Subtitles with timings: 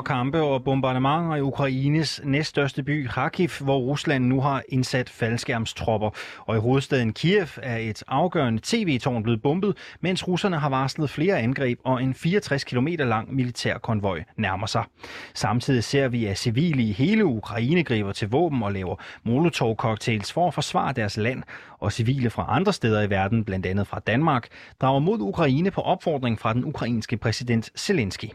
[0.00, 6.10] Store kampe og bombardementer i Ukraines næststørste by Kharkiv, hvor Rusland nu har indsat faldskærmstropper.
[6.38, 11.38] Og i hovedstaden Kiev er et afgørende tv-tårn blevet bombet, mens russerne har varslet flere
[11.38, 14.84] angreb og en 64 km lang militærkonvoj nærmer sig.
[15.34, 20.48] Samtidig ser vi, at civile i hele Ukraine griber til våben og laver molotov-cocktails for
[20.48, 21.42] at forsvare deres land,
[21.78, 24.48] og civile fra andre steder i verden, blandt andet fra Danmark,
[24.80, 28.28] drager mod Ukraine på opfordring fra den ukrainske præsident Zelensky.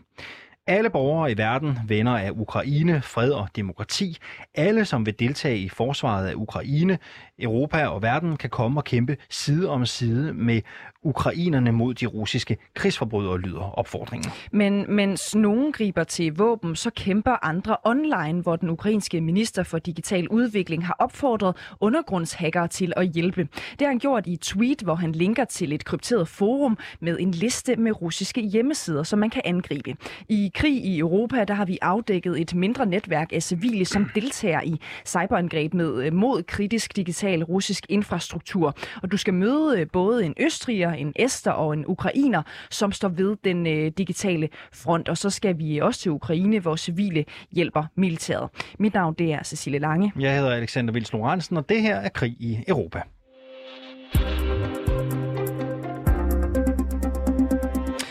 [0.67, 4.17] Alle borgere i verden, venner af Ukraine, fred og demokrati,
[4.55, 6.99] alle som vil deltage i forsvaret af Ukraine,
[7.39, 10.61] Europa og verden kan komme og kæmpe side om side med
[11.05, 14.31] ukrainerne mod de russiske krigsforbrydere, lyder opfordringen.
[14.51, 19.79] Men mens nogen griber til våben, så kæmper andre online, hvor den ukrainske minister for
[19.79, 23.47] digital udvikling har opfordret undergrundshackere til at hjælpe.
[23.71, 27.17] Det har han gjort i et tweet, hvor han linker til et krypteret forum med
[27.19, 29.95] en liste med russiske hjemmesider, som man kan angribe.
[30.29, 34.61] I krig i Europa, der har vi afdækket et mindre netværk af civile, som deltager
[34.61, 38.75] i cyberangreb med øh, mod kritisk digital russisk infrastruktur.
[39.01, 43.09] Og du skal møde øh, både en østriger, en ester og en ukrainer, som står
[43.09, 45.09] ved den øh, digitale front.
[45.09, 48.49] Og så skal vi også til Ukraine, hvor civile hjælper militæret.
[48.79, 50.11] Mit navn det er Cecilie Lange.
[50.19, 53.01] Jeg hedder Alexander Vils Lorentzen, og det her er Krig i Europa.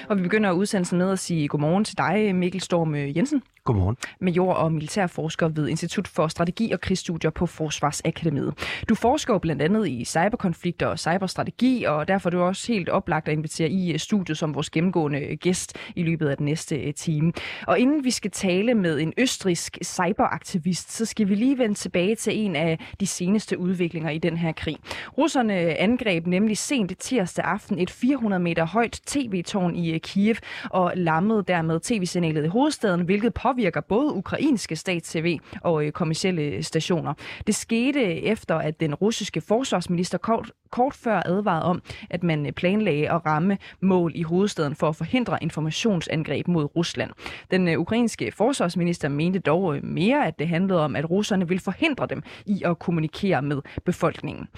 [0.08, 3.42] Og vi begynder udsendelsen med at sige godmorgen til dig, Mikkel Storm Jensen.
[3.64, 3.96] Godmorgen.
[4.20, 8.54] Major og militærforsker ved Institut for Strategi og Krigsstudier på Forsvarsakademiet.
[8.88, 13.28] Du forsker blandt andet i cyberkonflikter og cyberstrategi, og derfor er du også helt oplagt
[13.28, 16.76] at invitere i øh, studiet som vores gennemgående øh, gæst i løbet af den næste
[16.76, 17.32] øh, time.
[17.66, 22.14] Og inden vi skal tale med en østrisk cyberaktivist, så skal vi lige vende tilbage
[22.14, 24.76] til en af de seneste udviklinger i den her krig.
[25.18, 30.36] Russerne angreb nemlig sent tirsdag aften et 400 meter højt tv-tårn i Kiev
[30.70, 33.53] og lammede dermed tv-signalet i hovedstaden, hvilket påvirker
[33.88, 37.14] både ukrainske stats-tv og øh, kommersielle øh, stationer.
[37.46, 42.52] Det skete efter, at den russiske forsvarsminister kort, kort før advarede om, at man øh,
[42.52, 47.10] planlagde at ramme mål i hovedstaden for at forhindre informationsangreb mod Rusland.
[47.50, 51.58] Den øh, ukrainske forsvarsminister mente dog øh, mere, at det handlede om, at russerne vil
[51.58, 54.48] forhindre dem i at kommunikere med befolkningen.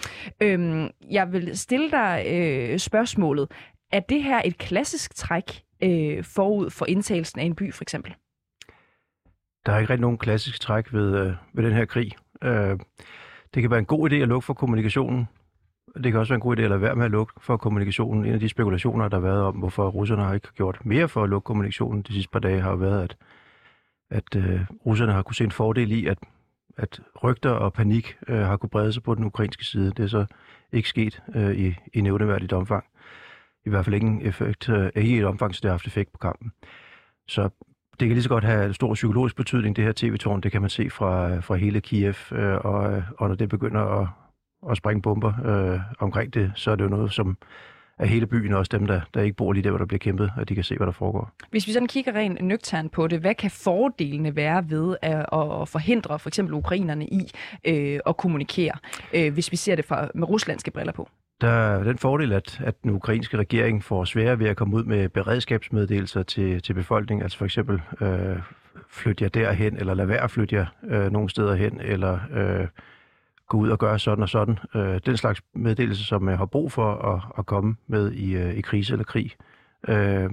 [0.40, 3.50] Øhm, jeg vil stille dig øh, spørgsmålet.
[3.92, 8.14] Er det her et klassisk træk øh, forud for indtagelsen af en by, for eksempel?
[9.66, 12.12] Der er ikke rigtig nogen klassisk træk ved, øh, ved den her krig.
[12.42, 12.78] Øh,
[13.54, 15.28] det kan være en god idé at lukke for kommunikationen.
[15.94, 18.24] Det kan også være en god idé at lade være med at lukke for kommunikationen.
[18.24, 21.22] En af de spekulationer, der har været om, hvorfor russerne har ikke gjort mere for
[21.22, 23.16] at lukke kommunikationen de sidste par dage, har været, at,
[24.10, 26.18] at øh, russerne har kunne se en fordel i, at,
[26.76, 29.90] at rygter og panik øh, har kunne brede sig på den ukrainske side.
[29.90, 30.26] Det er så
[30.72, 32.84] ikke sket øh, i, i nævneværdigt omfang.
[33.64, 35.86] I hvert fald ikke, en effekt, øh, ikke i et omfang, så det har haft
[35.86, 36.52] effekt på kampen.
[37.28, 37.48] Så
[38.00, 40.40] det kan lige så godt have stor psykologisk betydning, det her tv-tårn.
[40.40, 43.80] Det kan man se fra, fra hele Kiev, øh, og, øh, og når det begynder
[43.80, 44.08] at,
[44.70, 47.36] at springe bomber øh, omkring det, så er det jo noget, som
[47.98, 50.30] er hele byen, også dem, der, der ikke bor lige der, hvor der bliver kæmpet,
[50.38, 51.30] at de kan se, hvad der foregår.
[51.50, 55.68] Hvis vi sådan kigger rent nøgtern på det, hvad kan fordelene være ved at, at
[55.68, 57.30] forhindre for eksempel ukrainerne i
[57.64, 58.72] øh, at kommunikere,
[59.14, 61.08] øh, hvis vi ser det fra, med ruslandske briller på?
[61.40, 64.84] Der er den fordel, at, at den ukrainske regering får sværere ved at komme ud
[64.84, 67.22] med beredskabsmeddelelser til, til befolkningen.
[67.22, 68.36] Altså for eksempel, øh,
[68.90, 72.66] flyt jer derhen, eller lad være at flytte jer øh, nogle steder hen, eller øh,
[73.48, 74.58] gå ud og gøre sådan og sådan.
[74.74, 78.54] Øh, den slags meddelelse, som jeg har brug for at, at komme med i, øh,
[78.54, 79.32] i krise eller krig.
[79.88, 80.30] Øh,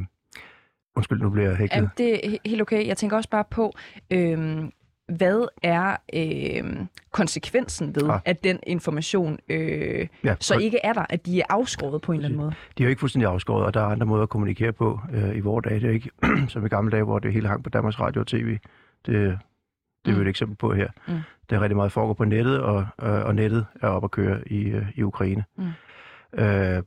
[0.95, 1.75] undskyld, nu bliver jeg hæklet.
[1.75, 2.87] Jamen, det er helt okay.
[2.87, 3.73] Jeg tænker også bare på,
[4.11, 4.63] øh,
[5.07, 8.19] hvad er øh, konsekvensen ved, ah.
[8.25, 12.15] at den information øh, ja, så ikke er der, at de er afskåret på en
[12.15, 12.53] eller anden måde?
[12.77, 15.37] De er jo ikke fuldstændig afskåret, og der er andre måder at kommunikere på øh,
[15.37, 15.79] i vores dage.
[15.79, 16.09] Det er ikke
[16.51, 18.47] som i gamle dage, hvor det hele hang på Danmarks Radio og TV.
[18.47, 18.59] Det,
[19.05, 19.31] det
[20.05, 20.15] er mm.
[20.15, 20.87] jo et eksempel på her.
[21.07, 21.13] Mm.
[21.49, 24.47] Det er rigtig meget foregår på nettet, og, øh, og nettet er op at køre
[24.47, 25.43] i, øh, i Ukraine.
[25.57, 25.69] Mm.
[26.39, 26.83] Øh,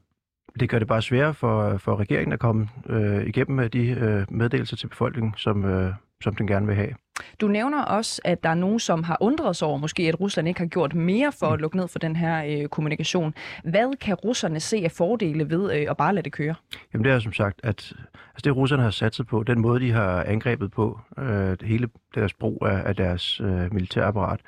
[0.60, 4.26] det gør det bare sværere for, for regeringen at komme øh, igennem med de øh,
[4.30, 5.92] meddelelser til befolkningen, som, øh,
[6.22, 6.94] som den gerne vil have.
[7.40, 10.48] Du nævner også, at der er nogen, som har undret sig over, måske at Rusland
[10.48, 11.60] ikke har gjort mere for at mm.
[11.60, 13.34] lukke ned for den her øh, kommunikation.
[13.64, 16.54] Hvad kan russerne se af fordele ved øh, at bare lade det køre?
[16.92, 17.92] Jamen det er som sagt, at
[18.34, 22.34] altså det russerne har satset på, den måde de har angrebet på, øh, hele deres
[22.34, 24.40] brug af, af deres øh, militærapparat,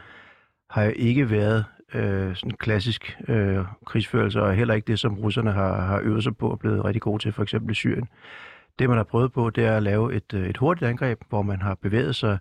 [0.70, 1.64] har jo ikke været
[1.94, 6.36] øh, sådan klassisk øh, krigsførelse, og heller ikke det, som russerne har, har øvet sig
[6.36, 8.08] på og blevet rigtig gode til, for eksempel i Syrien.
[8.78, 11.42] Det, man har prøvet på, det er at lave et, øh, et hurtigt angreb, hvor
[11.42, 12.38] man har bevæget sig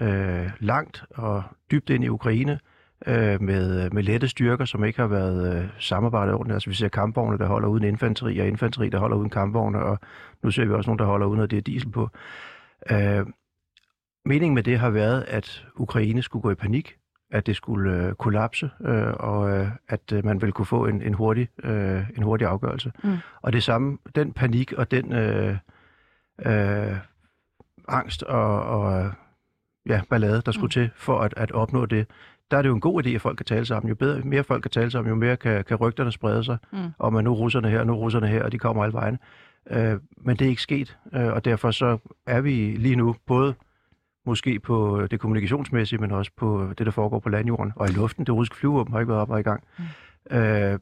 [0.00, 2.58] øh, langt og dybt ind i Ukraine
[3.06, 6.54] øh, med, med lette styrker, som ikke har været øh, samarbejdet ordentligt.
[6.54, 9.98] Altså vi ser kampvogne, der holder uden infanteri, og infanteri, der holder uden kampvogne, og
[10.42, 12.10] nu ser vi også nogen, der holder uden, at det er diesel på.
[12.90, 13.26] Øh,
[14.24, 16.96] meningen med det har været, at Ukraine skulle gå i panik,
[17.30, 21.02] at det skulle øh, kollapse, øh, og øh, at øh, man ville kunne få en,
[21.02, 22.92] en, hurtig, øh, en hurtig afgørelse.
[23.04, 23.16] Mm.
[23.42, 25.56] Og det samme, den panik og den øh,
[26.46, 26.96] øh,
[27.88, 29.12] angst og, og
[29.86, 30.70] ja, ballade, der skulle mm.
[30.70, 32.06] til for at, at opnå det,
[32.50, 33.88] der er det jo en god idé, at folk kan tale sammen.
[33.88, 36.78] Jo bedre, mere folk kan tale sammen, jo mere kan, kan rygterne sprede sig, mm.
[36.98, 39.18] om at nu er russerne her, nu er russerne her, og de kommer alle vejen.
[39.70, 43.54] Øh, men det er ikke sket, øh, og derfor så er vi lige nu både
[44.26, 48.26] måske på det kommunikationsmæssige, men også på det, der foregår på landjorden og i luften.
[48.26, 49.64] Det russiske flyvåben har ikke været op og i gang.
[50.30, 50.36] Mm.
[50.36, 50.78] Øh,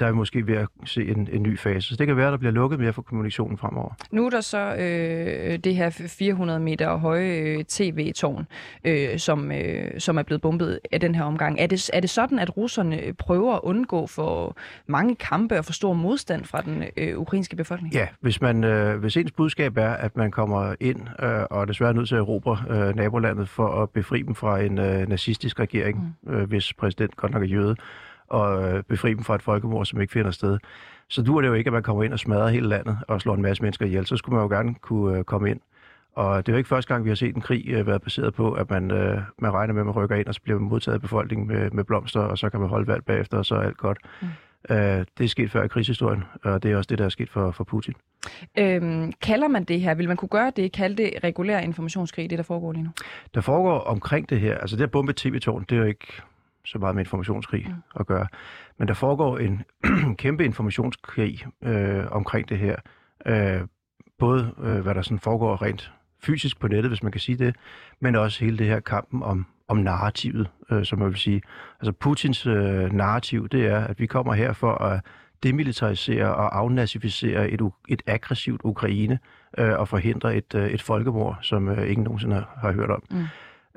[0.00, 1.88] der er måske ved at se en, en ny fase.
[1.88, 3.90] Så det kan være, at der bliver lukket mere for kommunikationen fremover.
[4.10, 8.46] Nu er der så øh, det her 400 meter høje øh, tv-tårn,
[8.84, 11.60] øh, som, øh, som er blevet bombet af den her omgang.
[11.60, 14.56] Er det, er det sådan, at russerne prøver at undgå for
[14.86, 17.94] mange kampe og for stor modstand fra den øh, ukrainske befolkning?
[17.94, 21.90] Ja, hvis, man, øh, hvis ens budskab er, at man kommer ind øh, og desværre
[21.90, 25.60] er nødt til at erobre øh, nabolandet for at befri dem fra en øh, nazistisk
[25.60, 26.34] regering, mm.
[26.34, 27.76] øh, hvis præsident godt nok er jøde,
[28.28, 30.58] og øh, befri dem fra et folkemord, som ikke finder sted.
[31.08, 33.34] Så dur det jo ikke, at man kommer ind og smadrer hele landet og slår
[33.34, 34.06] en masse mennesker ihjel.
[34.06, 35.60] Så skulle man jo gerne kunne øh, komme ind.
[36.14, 38.34] Og det er jo ikke første gang, vi har set en krig øh, være baseret
[38.34, 38.86] på, at man,
[39.38, 41.70] man regner med, at man rykker ind, og så bliver man modtaget af befolkningen med,
[41.70, 43.98] med blomster, og så kan man holde valg bagefter, og så er alt godt.
[44.22, 44.28] Mm.
[44.70, 47.30] Øh, det er sket før i krigshistorien, og det er også det, der er sket
[47.30, 47.94] for, for Putin.
[48.58, 52.38] Øhm, kalder man det her, vil man kunne gøre det, kalde det regulær informationskrig, det
[52.38, 52.90] der foregår lige nu?
[53.34, 56.22] Der foregår omkring det her, altså det at bombe tv-tårn, det er jo ikke
[56.66, 57.74] så meget med informationskrig mm.
[58.00, 58.26] at gøre.
[58.78, 59.62] Men der foregår en
[60.22, 62.76] kæmpe informationskrig øh, omkring det her.
[63.26, 63.60] Øh,
[64.18, 65.92] både øh, hvad der sådan foregår rent
[66.22, 67.56] fysisk på nettet, hvis man kan sige det,
[68.00, 71.42] men også hele det her kampen om, om narrativet, øh, som jeg vil sige.
[71.80, 75.00] Altså Putins øh, narrativ, det er, at vi kommer her for at
[75.42, 79.18] demilitarisere og afnazificere et, et aggressivt Ukraine
[79.58, 83.02] øh, og forhindre et, øh, et folkemord, som øh, ingen nogensinde har, har hørt om.
[83.10, 83.24] Mm.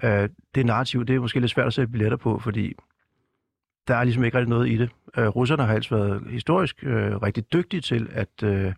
[0.04, 2.74] Øh, det narrativ, det er måske lidt svært at sætte billetter på, fordi
[3.88, 4.90] der er ligesom ikke rigtig noget i det.
[5.18, 8.74] Øh, russerne har altså været historisk øh, rigtig dygtige til at, øh,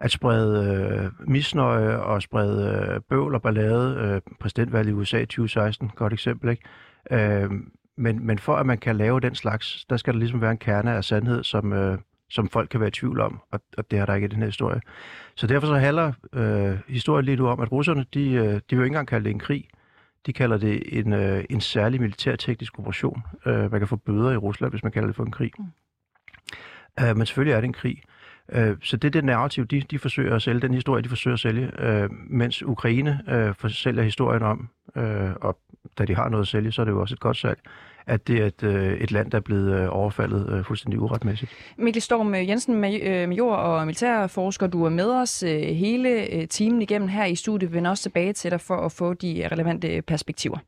[0.00, 3.96] at sprede øh, misnøje og sprede øh, bøvl og ballade.
[3.96, 6.62] Øh, præsidentvalget i USA i 2016, godt eksempel, ikke?
[7.10, 7.50] Øh,
[7.96, 10.58] men, men for at man kan lave den slags, der skal der ligesom være en
[10.58, 11.98] kerne af sandhed, som, øh,
[12.30, 14.38] som folk kan være i tvivl om, og, og det er der ikke i den
[14.38, 14.80] her historie.
[15.34, 18.76] Så derfor så handler øh, historien lige nu om, at russerne, de, øh, de vil
[18.76, 19.68] jo ikke engang kalde det en krig.
[20.26, 23.22] De kalder det en, øh, en særlig militærteknisk operation.
[23.46, 25.50] Øh, man kan få bøder i Rusland, hvis man kalder det for en krig.
[25.58, 25.64] Mm.
[27.00, 28.02] Øh, men selvfølgelig er det en krig.
[28.52, 31.34] Øh, så det er det narrativ, de, de forsøger at sælge, den historie, de forsøger
[31.34, 35.58] at sælge, øh, mens Ukraine øh, sælger historien om, øh, og
[35.98, 37.58] da de har noget at sælge, så er det jo også et godt salg,
[38.06, 41.50] at det er et, øh, et land, der er blevet øh, overfaldet øh, fuldstændig uretmæssigt.
[41.78, 47.34] Mikkel Storm Jensen, major og militærforsker, du er med os hele timen igennem her i
[47.34, 47.70] studiet.
[47.70, 50.58] Vi vender også tilbage til dig for at få de relevante perspektiver.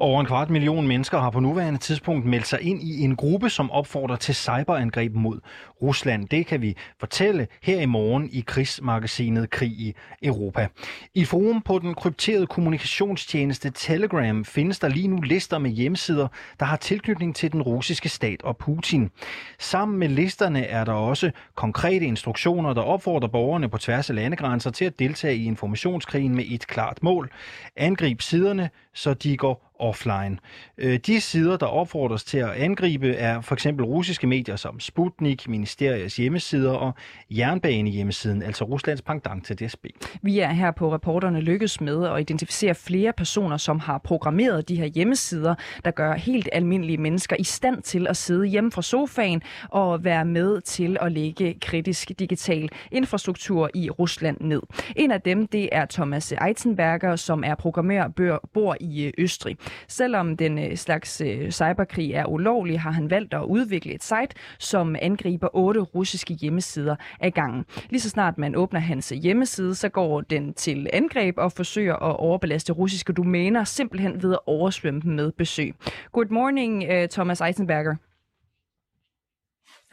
[0.00, 3.50] Over en kvart million mennesker har på nuværende tidspunkt meldt sig ind i en gruppe,
[3.50, 5.40] som opfordrer til cyberangreb mod
[5.82, 6.28] Rusland.
[6.28, 10.68] Det kan vi fortælle her i morgen i krigsmagasinet Krig i Europa.
[11.14, 16.28] I forum på den krypterede kommunikationstjeneste Telegram findes der lige nu lister med hjemmesider,
[16.60, 19.10] der har tilknytning til den russiske stat og Putin.
[19.58, 24.70] Sammen med listerne er der også konkrete instruktioner, der opfordrer borgerne på tværs af landegrænser
[24.70, 27.30] til at deltage i informationskrigen med et klart mål.
[27.76, 30.38] Angrib siderne, så de går offline.
[30.78, 35.48] Øh, de sider, der opfordres til at angribe, er for eksempel russiske medier som Sputnik,
[35.48, 36.92] ministeriets hjemmesider og
[37.30, 39.86] jernbanehjemmesiden, altså Ruslands pendant til DSB.
[40.22, 44.76] Vi er her på reporterne lykkes med at identificere flere personer, som har programmeret de
[44.76, 45.54] her hjemmesider,
[45.84, 50.24] der gør helt almindelige mennesker i stand til at sidde hjemme fra sofaen og være
[50.24, 54.62] med til at lægge kritisk digital infrastruktur i Rusland ned.
[54.96, 58.08] En af dem, det er Thomas Eitzenberger, som er programmør
[58.52, 59.56] bor i øh, Østrig.
[59.88, 64.34] Selvom den øh, slags øh, cyberkrig er ulovlig, har han valgt at udvikle et site,
[64.58, 67.64] som angriber otte russiske hjemmesider af gangen.
[67.90, 72.16] Lige så snart man åbner hans hjemmeside, så går den til angreb og forsøger at
[72.16, 75.74] overbelaste russiske domæner, simpelthen ved at oversvømme dem med besøg.
[76.12, 77.94] Good morning, Thomas Eisenberger.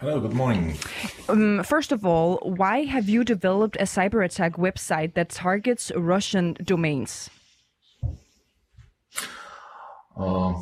[0.01, 0.74] Hello, good morning.
[1.29, 6.53] Um, first of all, why have you developed a cyber attack website that targets Russian
[6.55, 7.29] domains?
[10.17, 10.53] Uh,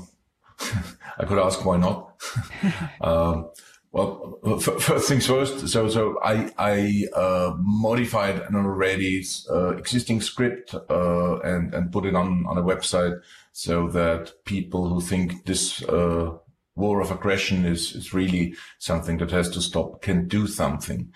[1.18, 2.16] I could ask why not.
[3.02, 3.50] um,
[3.92, 5.68] well, f- first things first.
[5.68, 12.06] So, so I I uh, modified an already uh, existing script uh, and and put
[12.06, 16.32] it on on a website so that people who think this uh,
[16.76, 21.12] war of aggression is is really something that has to stop can do something.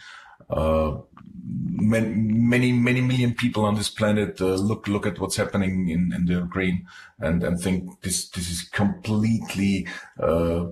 [1.79, 6.25] Many, many, million people on this planet uh, look look at what's happening in, in
[6.25, 6.88] the Ukraine
[7.20, 9.88] and and think this this is completely
[10.20, 10.65] uh,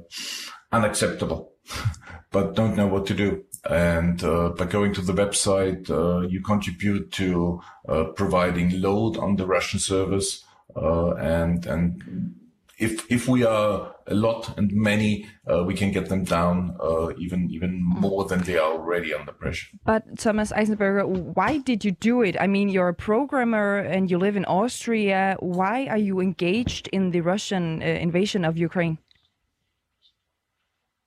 [0.71, 1.53] unacceptable,
[2.31, 3.43] but don't know what to do.
[3.69, 9.37] And uh, by going to the website, uh, you contribute to uh, providing load on
[9.37, 10.45] the Russian servers,
[10.75, 12.35] uh, and and
[12.77, 17.13] if if we are a lot and many, uh, we can get them down uh,
[17.17, 19.67] even even more than they are already under pressure.
[19.85, 22.35] But Thomas Eisenberger, why did you do it?
[22.39, 25.37] I mean, you're a programmer and you live in Austria.
[25.39, 28.97] Why are you engaged in the Russian uh, invasion of Ukraine?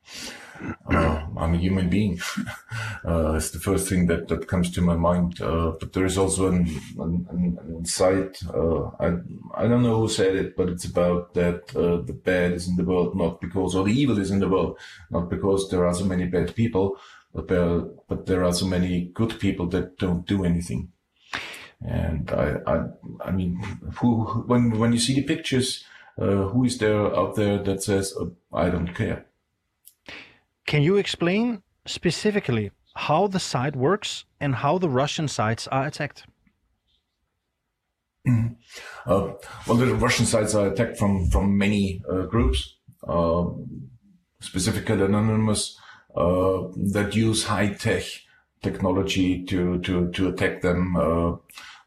[0.86, 2.20] Uh, I'm a human being.
[3.04, 5.40] uh, it's the first thing that, that comes to my mind.
[5.40, 8.42] Uh, but there is also an, an, an insight.
[8.52, 9.16] Uh, I,
[9.54, 12.76] I don't know who said it, but it's about that uh, the bad is in
[12.76, 14.78] the world not because, or the evil is in the world
[15.10, 16.98] not because there are so many bad people,
[17.34, 20.92] but there, but there are so many good people that don't do anything.
[21.84, 22.84] And I, I,
[23.24, 23.56] I mean,
[23.96, 25.84] who, when, when you see the pictures,
[26.20, 29.26] uh, who is there out there that says, oh, I don't care?
[30.72, 36.24] Can you explain specifically how the site works and how the Russian sites are attacked?
[38.26, 38.54] Mm-hmm.
[39.04, 39.32] Uh,
[39.66, 43.44] well, the Russian sites are attacked from from many uh, groups, uh,
[44.40, 45.78] specifically anonymous,
[46.16, 46.62] uh,
[46.94, 48.04] that use high tech
[48.62, 51.36] technology to to to attack them uh,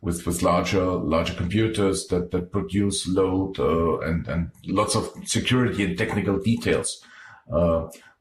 [0.02, 5.84] with with larger larger computers that that produce load uh, and and lots of security
[5.86, 7.04] and technical details.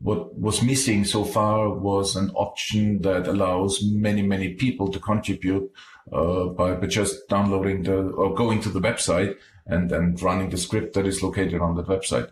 [0.04, 5.72] What was missing so far was an option that allows many many people to contribute
[6.12, 9.34] uh, by, by just downloading the or going to the website
[9.66, 12.30] and and running the script that is located on that website.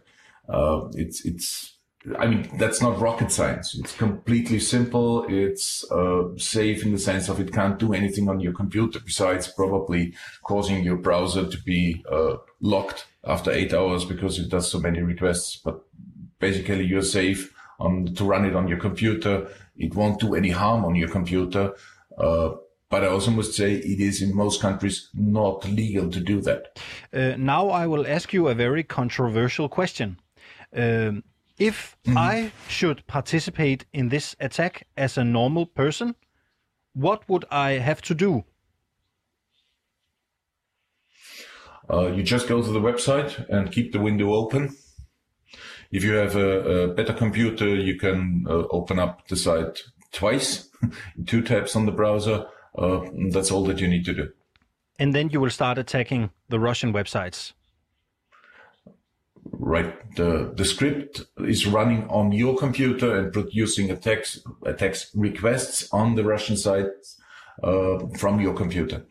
[0.50, 1.79] Uh, it's it's
[2.19, 3.75] I mean that's not rocket science.
[3.75, 5.25] It's completely simple.
[5.31, 9.49] It's uh, safe in the sense of it can't do anything on your computer besides
[9.49, 10.12] probably
[10.43, 15.00] causing your browser to be uh, locked after eight hours because it does so many
[15.00, 15.57] requests.
[15.57, 15.81] But
[16.38, 19.49] basically, you're safe on to run it on your computer.
[19.76, 21.75] It won't do any harm on your computer.
[22.17, 22.50] Uh,
[22.88, 26.79] but I also must say it is in most countries not legal to do that.
[27.12, 30.19] Uh, now I will ask you a very controversial question.
[30.76, 31.25] Um,
[31.59, 32.19] if mm-hmm.
[32.19, 36.14] I should participate in this attack as a normal person,
[36.93, 38.45] what would I have to do?
[41.91, 44.76] Uh, you just go to the website and keep the window open
[45.93, 50.71] if you have a, a better computer, you can uh, open up the site twice,
[51.27, 52.47] two tabs on the browser.
[52.77, 54.33] Uh, that's all that you need to do.
[54.99, 57.53] And then you will start attacking the Russian websites.
[59.45, 59.95] Right.
[60.17, 66.25] The, the script is running on your computer and producing attacks, attacks requests on the
[66.25, 67.21] Russian sites
[67.63, 69.05] uh, from your computer.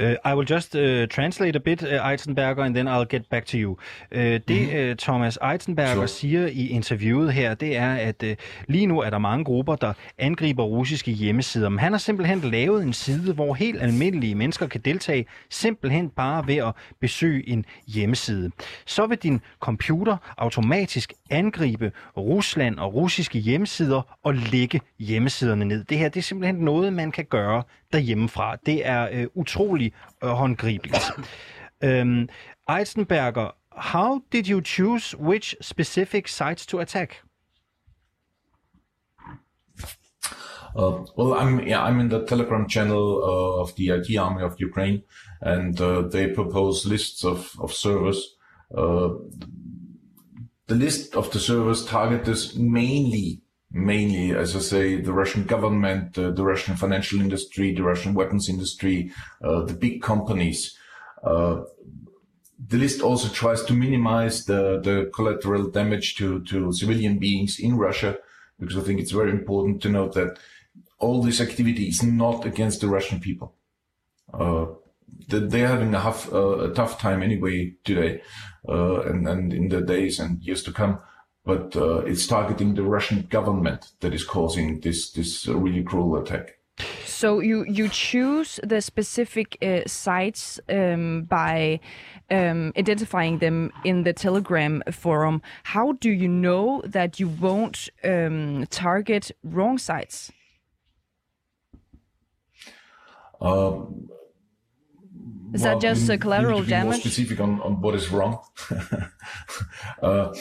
[0.00, 3.46] Uh, I will just uh, translate a bit, uh, Eitzenberger, and then I'll get back
[3.46, 3.70] to you.
[3.70, 4.90] Uh, det mm-hmm.
[4.90, 6.08] uh, Thomas Eitzenberger sure.
[6.08, 8.30] siger i interviewet her, det er, at uh,
[8.68, 11.68] lige nu er der mange grupper, der angriber russiske hjemmesider.
[11.68, 16.46] Men han har simpelthen lavet en side, hvor helt almindelige mennesker kan deltage, simpelthen bare
[16.46, 18.50] ved at besøge en hjemmeside.
[18.86, 25.84] Så vil din computer automatisk angribe Rusland og russiske hjemmesider og lægge hjemmesiderne ned.
[25.84, 28.56] Det her det er simpelthen noget, man kan gøre derhjemmefra.
[28.66, 29.26] Det er øh,
[29.86, 31.10] utrolig øh, håndgribeligt.
[31.86, 32.28] um,
[32.68, 37.16] Eisenberger, how did you choose which specific sites to attack?
[40.74, 44.54] Uh, well, I'm yeah, I'm in the Telegram channel uh, of the IT Army of
[44.58, 45.02] Ukraine,
[45.42, 48.36] and uh, they propose lists of of servers.
[48.74, 49.08] Uh,
[50.66, 53.41] the list of the servers target mainly
[53.72, 58.48] mainly, as I say, the Russian government, uh, the Russian financial industry, the Russian weapons
[58.48, 59.12] industry,
[59.42, 60.76] uh, the big companies.
[61.22, 61.62] Uh,
[62.68, 67.76] the list also tries to minimize the, the collateral damage to, to civilian beings in
[67.76, 68.18] Russia,
[68.60, 70.38] because I think it's very important to note that
[70.98, 73.54] all this activity is not against the Russian people.
[74.32, 74.66] Uh,
[75.28, 78.22] they're having a, half, uh, a tough time anyway today,
[78.68, 81.00] uh, and, and in the days and years to come
[81.44, 86.16] but uh, it's targeting the Russian government that is causing this this uh, really cruel
[86.16, 86.58] attack.
[87.04, 91.80] So you you choose the specific uh, sites um, by
[92.30, 95.42] um, identifying them in the Telegram forum.
[95.64, 100.32] How do you know that you won't um, target wrong sites?
[103.40, 104.08] Um,
[105.52, 107.00] Is well, that just a collateral be More damage?
[107.00, 108.40] specific on, on what is wrong.
[110.02, 110.32] uh,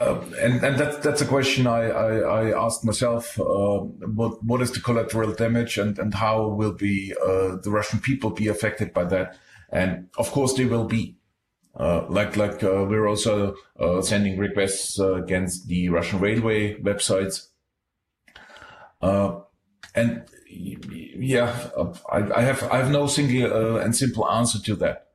[0.00, 3.38] uh, and and that's that's a question I I, I asked myself.
[3.38, 3.80] Uh,
[4.14, 8.30] what what is the collateral damage, and and how will be uh, the Russian people
[8.30, 9.36] be affected by that?
[9.70, 11.16] And of course they will be.
[11.78, 13.54] Uh, like like uh, we're also
[14.02, 17.46] sending requests against the Russian railway websites.
[19.94, 21.70] And yeah,
[22.10, 25.06] I, I have I have no single and simple answer to that.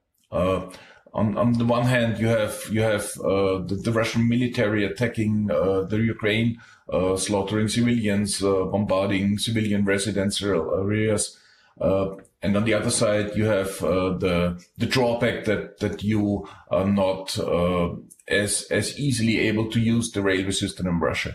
[1.16, 5.50] On on the one hand, you have you have uh, the, the Russian military attacking
[5.50, 6.50] uh, the Ukraine,
[6.96, 11.38] uh, slaughtering civilians, uh, bombarding civilian residential areas,
[11.80, 12.08] uh,
[12.44, 14.36] and on the other side, you have uh, the
[14.78, 17.96] the drawback that that you are not uh,
[18.28, 21.34] as as easily able to use the railway system in Russia.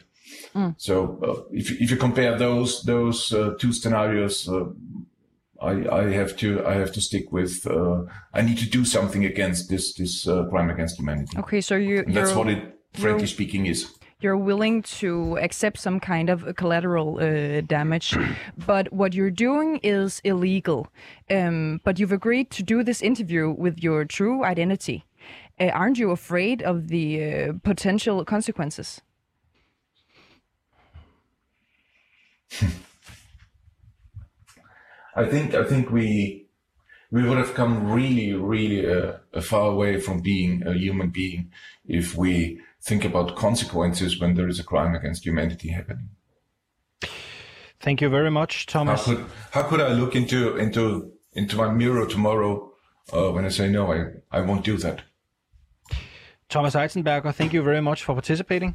[0.76, 0.94] So
[1.28, 4.66] uh, if you- if you compare those those uh, two scenarios, uh,
[5.60, 9.24] I I have to I have to stick with uh, I need to do something
[9.24, 11.38] against this this uh, crime against humanity.
[11.38, 13.94] Okay, so you And that's what it frankly speaking is.
[14.22, 18.16] you're willing to accept some kind of collateral uh, damage,
[18.66, 20.88] but what you're doing is illegal.
[21.30, 25.04] Um, but you've agreed to do this interview with your true identity.
[25.58, 29.00] Uh, aren't you afraid of the uh, potential consequences?
[35.20, 36.46] I think I think we
[37.10, 41.50] we would have come really really uh, far away from being a human being
[41.86, 46.08] if we think about consequences when there is a crime against humanity happening.
[47.80, 49.04] Thank you very much, Thomas.
[49.04, 52.72] How could how could I look into into into my mirror tomorrow
[53.12, 53.98] uh, when I say no, I
[54.30, 55.02] I won't do that.
[56.48, 58.74] Thomas Eitzenberger, thank you very much for participating.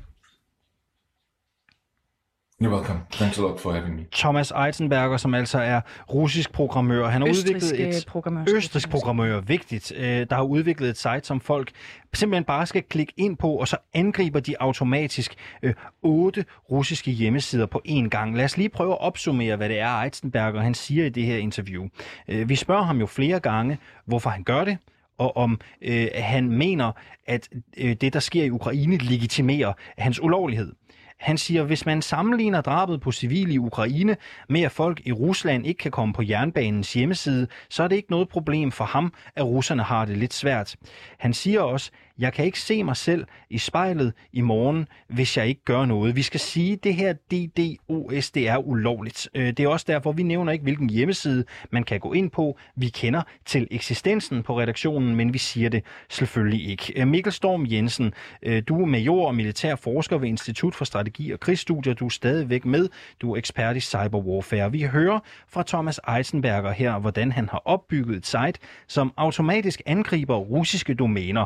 [2.63, 3.00] You're welcome.
[3.12, 4.05] Thanks a lot for having me.
[4.11, 5.81] Thomas Eitzenberger, som altså er
[6.13, 7.07] russisk programmør.
[7.07, 10.98] Han har Østrigske udviklet et programmør, skal østrisk programmør, vigtigt, øh, der har udviklet et
[10.98, 11.72] site, som folk
[12.13, 17.65] simpelthen bare skal klikke ind på, og så angriber de automatisk øh, otte russiske hjemmesider
[17.65, 18.37] på én gang.
[18.37, 21.37] Lad os lige prøve at opsummere, hvad det er, Eitzenberger han siger i det her
[21.37, 21.87] interview.
[22.27, 24.77] Øh, vi spørger ham jo flere gange, hvorfor han gør det,
[25.18, 26.91] og om øh, han mener,
[27.27, 30.74] at øh, det, der sker i Ukraine, legitimerer hans ulovlighed.
[31.19, 34.17] Han siger, hvis man sammenligner drabet på civile i Ukraine
[34.49, 38.11] med, at folk i Rusland ikke kan komme på jernbanens hjemmeside, så er det ikke
[38.11, 40.75] noget problem for ham, at russerne har det lidt svært.
[41.17, 45.47] Han siger også, jeg kan ikke se mig selv i spejlet i morgen, hvis jeg
[45.47, 46.15] ikke gør noget.
[46.15, 49.29] Vi skal sige, at det her DDoS, det er ulovligt.
[49.35, 52.57] Øh, det er også derfor, vi nævner ikke, hvilken hjemmeside man kan gå ind på.
[52.75, 56.93] Vi kender til eksistensen på redaktionen, men vi siger det selvfølgelig ikke.
[56.95, 61.31] Øh, Mikkel Storm Jensen, øh, du er major og militær forsker ved Institut for Strategi
[61.31, 61.93] og Krigsstudier.
[61.93, 62.89] Du er stadigvæk med.
[63.21, 64.71] Du er ekspert i cyberwarfare.
[64.71, 70.35] Vi hører fra Thomas Eisenberger her, hvordan han har opbygget et site, som automatisk angriber
[70.35, 71.45] russiske domæner.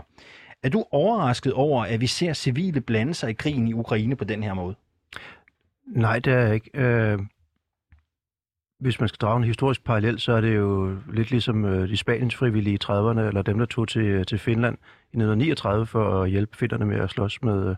[0.63, 4.23] Er du overrasket over, at vi ser civile blande sig i krigen i Ukraine på
[4.23, 4.75] den her måde?
[5.87, 6.69] Nej, det er jeg ikke.
[6.73, 7.19] Øh,
[8.79, 11.97] hvis man skal drage en historisk parallel, så er det jo lidt ligesom øh, de
[11.97, 16.29] Spaniens frivillige i 30'erne, eller dem, der tog til, til Finland i 1939 for at
[16.29, 17.75] hjælpe finnerne med at slås med,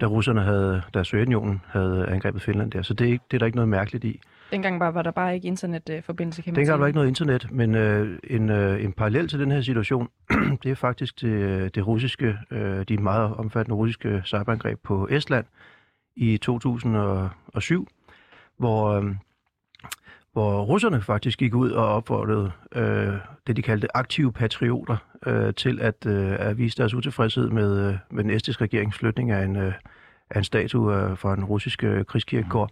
[0.00, 2.82] da russerne havde, da Sovjetunionen havde angrebet Finland der.
[2.82, 4.20] Så det er, ikke, det er der ikke noget mærkeligt i.
[4.50, 6.72] Dengang var, var der bare ikke internetforbindelse, kan man Dengang sige.
[6.72, 10.08] var der ikke noget internet, men øh, en, øh, en parallel til den her situation,
[10.62, 15.44] det er faktisk det, det russiske, øh, de meget omfattende russiske cyberangreb på Estland
[16.16, 17.88] i 2007,
[18.58, 19.14] hvor, øh,
[20.36, 23.14] hvor russerne faktisk gik ud og opfordrede øh,
[23.46, 24.96] det, de kaldte aktive patrioter
[25.26, 29.30] øh, til at, øh, at vise deres utilfredshed med, øh, med den estiske regerings flytning
[29.30, 29.72] af en, øh,
[30.30, 32.70] af en statue øh, fra russisk øh, krigskirkegård.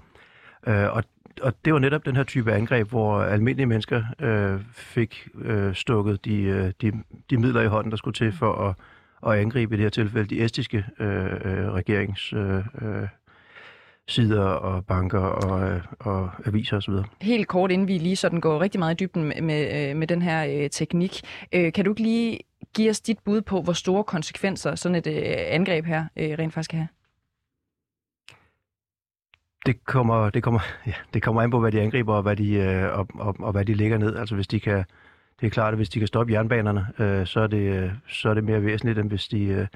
[0.67, 1.05] Øh, og,
[1.43, 6.25] og det var netop den her type angreb, hvor almindelige mennesker øh, fik øh, stukket
[6.25, 6.93] de, øh, de,
[7.31, 8.75] de midler i hånden, der skulle til for at,
[9.33, 13.09] at angribe i det her tilfælde de estiske øh, øh, regerings øh, øh,
[14.09, 16.95] sider og banker og, øh, og aviser osv.
[17.21, 20.07] Helt kort, inden vi lige sådan går rigtig meget i dybden med, med, øh, med
[20.07, 21.21] den her øh, teknik.
[21.53, 22.39] Øh, kan du ikke lige
[22.75, 26.55] give os dit bud på, hvor store konsekvenser sådan et øh, angreb her øh, rent
[26.55, 26.89] faktisk kan have?
[29.67, 32.55] Det kommer, det, kommer, ja, det kommer an på, hvad de angriber og hvad de,
[32.55, 34.17] øh, og, og, og hvad de lægger ned.
[34.17, 34.85] Altså hvis de kan,
[35.41, 38.35] det er klart, at hvis de kan stoppe jernbanerne, øh, så, er det, så er
[38.35, 39.67] det mere væsentligt, end hvis de, øh,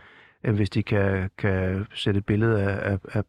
[0.45, 3.25] end hvis de kan, kan sætte et billede af, af, af,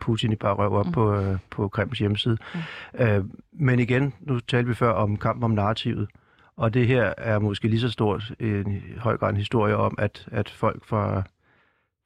[0.00, 0.92] Putin i bare røv op mm.
[0.92, 2.36] på, øh, på Kremls hjemmeside.
[2.54, 2.60] Mm.
[3.00, 6.08] Øh, men igen, nu talte vi før om kampen om narrativet,
[6.56, 10.28] og det her er måske lige så stort en høj grad en historie om, at,
[10.32, 11.22] at folk fra,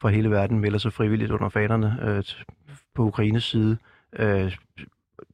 [0.01, 2.25] fra hele verden melder sig frivilligt under fanerne øh,
[2.95, 3.77] på Ukraines side.
[4.13, 4.57] Øh,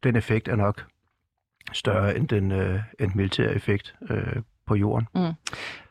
[0.02, 0.86] den effekt er nok
[1.72, 5.08] større end den øh, end militære effekt øh, på jorden.
[5.14, 5.32] Mm.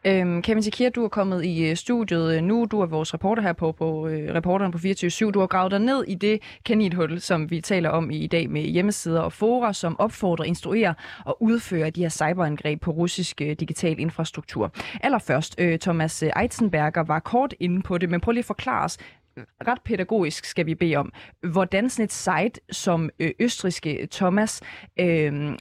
[0.06, 2.68] Øhm, Kevin Sikir, du er kommet i øh, studiet øh, nu.
[2.72, 5.80] Du er vores reporter her på, på øh, reporteren på 24 Du har gravet dig
[5.80, 10.00] ned i det kaninhul, som vi taler om i dag med hjemmesider og fora, som
[10.00, 10.94] opfordrer, instruerer
[11.26, 14.72] og udfører de her cyberangreb på russisk øh, digital infrastruktur.
[15.02, 18.98] Allerførst, øh, Thomas Eitzenberger var kort inde på det, men prøv lige at forklare os,
[19.38, 21.14] øh, ret pædagogisk skal vi bede om,
[21.52, 23.10] hvordan sådan et site som
[23.40, 24.62] østriske Thomas
[25.00, 25.58] øh,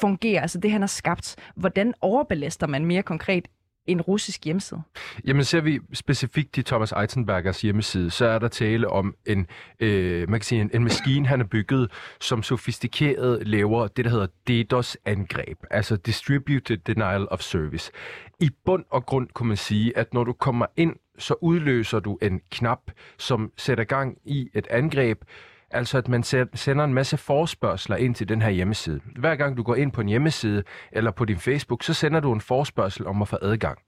[0.00, 3.48] fungerer, altså det han har skabt, hvordan overbelaster man mere konkret
[3.86, 4.82] en russisk hjemmeside?
[5.26, 9.46] Jamen ser vi specifikt i Thomas Eisenbergers hjemmeside, så er der tale om en,
[9.80, 14.10] øh, man kan sige, en, en maskine, han har bygget, som sofistikeret laver det, der
[14.10, 17.92] hedder DDoS-angreb, altså Distributed Denial of Service.
[18.40, 22.18] I bund og grund kunne man sige, at når du kommer ind, så udløser du
[22.22, 25.22] en knap, som sætter gang i et angreb,
[25.70, 26.22] Altså at man
[26.54, 29.00] sender en masse forspørgseler ind til den her hjemmeside.
[29.18, 32.32] Hver gang du går ind på en hjemmeside eller på din Facebook, så sender du
[32.32, 33.78] en forspørgsel om at få adgang.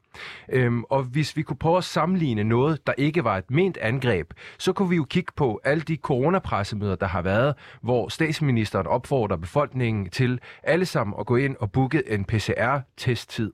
[0.52, 4.30] Øhm, og hvis vi kunne prøve at sammenligne noget, der ikke var et ment angreb,
[4.58, 9.36] så kunne vi jo kigge på alle de coronapressemøder, der har været, hvor statsministeren opfordrer
[9.36, 13.52] befolkningen til alle sammen at gå ind og booke en PCR-testtid.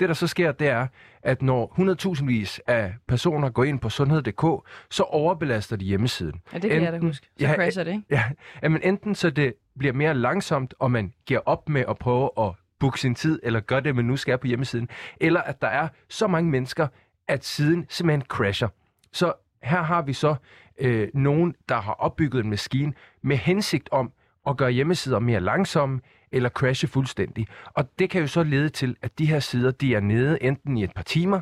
[0.00, 0.86] Det, der så sker, det er,
[1.22, 6.40] at når 100.000 vis af personer går ind på sundhed.dk, så overbelaster de hjemmesiden.
[6.52, 7.26] Ja, det kan enten, jeg da huske.
[7.38, 8.04] Så ja, crasher det, ikke?
[8.10, 8.24] Ja,
[8.62, 12.30] ja, men enten så det bliver mere langsomt, og man giver op med at prøve
[12.38, 14.88] at booke sin tid, eller gøre det, man nu skal på hjemmesiden,
[15.20, 16.88] eller at der er så mange mennesker,
[17.28, 18.68] at siden simpelthen crasher.
[19.12, 19.32] Så
[19.62, 20.34] her har vi så
[20.78, 24.12] øh, nogen, der har opbygget en maskine med hensigt om
[24.46, 26.00] at gøre hjemmesider mere langsomme,
[26.32, 27.46] eller crashe fuldstændig.
[27.64, 30.76] Og det kan jo så lede til, at de her sider, de er nede enten
[30.76, 31.40] i et par timer,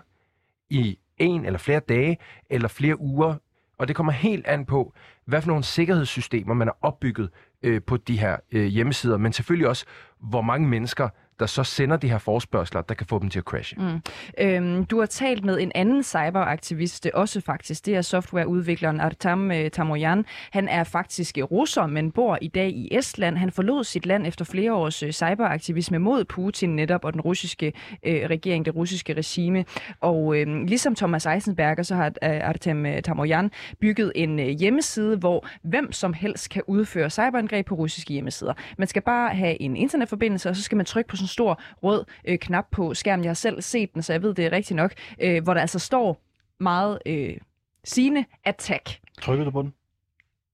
[0.70, 2.18] i en eller flere dage,
[2.50, 3.34] eller flere uger.
[3.78, 7.30] Og det kommer helt an på, hvad for nogle sikkerhedssystemer man har opbygget
[7.62, 9.84] øh, på de her øh, hjemmesider, men selvfølgelig også,
[10.20, 11.08] hvor mange mennesker
[11.40, 13.76] der så sender de her forspørgseler, der kan få dem til at crashe.
[13.78, 14.02] Mm.
[14.38, 17.86] Øhm, du har talt med en anden cyberaktivist, også faktisk.
[17.86, 20.24] Det er softwareudvikleren Artam øh, Tamoyan.
[20.50, 23.36] Han er faktisk russer, men bor i dag i Estland.
[23.36, 27.72] Han forlod sit land efter flere års øh, cyberaktivisme mod Putin netop og den russiske
[28.02, 29.64] øh, regering, det russiske regime.
[30.00, 33.50] Og øh, ligesom Thomas Eisenberger, så har øh, Artem øh, Tamoyan
[33.80, 38.52] bygget en øh, hjemmeside, hvor hvem som helst kan udføre cyberangreb på russiske hjemmesider.
[38.78, 42.04] Man skal bare have en internetforbindelse, og så skal man trykke på sådan stor rød
[42.24, 43.24] øh, knap på skærmen.
[43.24, 44.92] Jeg har selv set den, så jeg ved, det er rigtigt nok.
[45.20, 46.22] Øh, hvor der altså står
[46.60, 47.36] meget øh,
[47.84, 49.00] sine attack.
[49.20, 49.74] Trykkede du på den?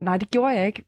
[0.01, 0.85] Nej, det gjorde jeg ikke.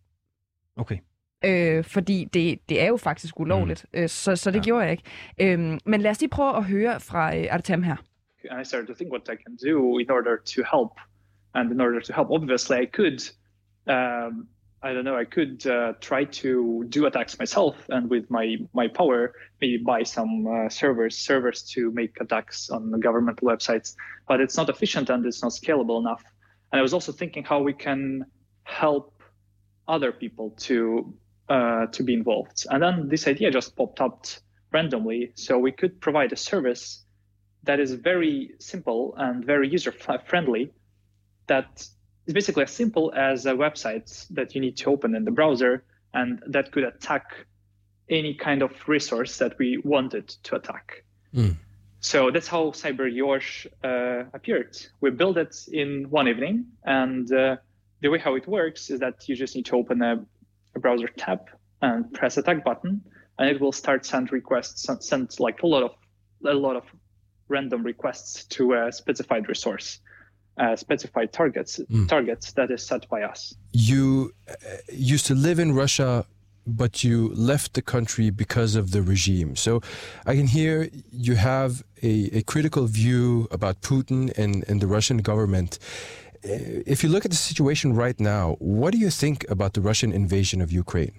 [0.76, 0.98] Okay.
[1.44, 4.00] Øh, fordi det, det er jo faktisk ulovligt, mm.
[4.00, 4.62] øh, så, så det ja.
[4.62, 5.02] gjorde jeg ikke.
[5.40, 7.96] Øh, men lad os lige prøve at høre fra øh, Artem her.
[8.44, 10.92] I started to think what I can do in order to help.
[11.54, 13.20] And in order to help, obviously I could
[13.86, 14.48] um,
[14.80, 18.86] I don't know, I could uh, try to do attacks myself and with my, my
[18.86, 23.96] power, maybe buy some uh, servers, servers to make attacks on governmental websites,
[24.28, 26.22] but it's not efficient and it's not scalable enough.
[26.70, 28.24] And I was also thinking how we can
[28.62, 29.20] help
[29.88, 31.12] other people to,
[31.48, 32.64] uh, to be involved.
[32.70, 34.26] And then this idea just popped up
[34.72, 35.32] randomly.
[35.34, 37.04] So we could provide a service
[37.64, 39.92] that is very simple and very user
[40.26, 40.72] friendly
[41.48, 41.84] that
[42.28, 45.82] it's basically as simple as a website that you need to open in the browser
[46.12, 47.24] and that could attack
[48.10, 51.04] any kind of resource that we wanted to attack.
[51.34, 51.56] Mm.
[52.00, 54.76] So that's how Cyber Yosh uh, appeared.
[55.00, 57.56] We built it in one evening, and uh,
[58.02, 60.22] the way how it works is that you just need to open a,
[60.76, 61.40] a browser tab
[61.80, 63.00] and press attack button,
[63.38, 65.92] and it will start send requests, send like a lot of
[66.44, 66.84] a lot of
[67.48, 70.00] random requests to a specified resource
[70.58, 72.08] uh, specified targets mm.
[72.08, 73.54] targets that is set by us.
[73.72, 74.54] You uh,
[74.92, 76.24] used to live in Russia,
[76.66, 79.56] but you left the country because of the regime.
[79.56, 79.80] So
[80.26, 85.18] I can hear you have a, a critical view about Putin and, and the Russian
[85.18, 85.78] government.
[86.44, 89.80] Uh, if you look at the situation right now, what do you think about the
[89.80, 91.14] Russian invasion of Ukraine?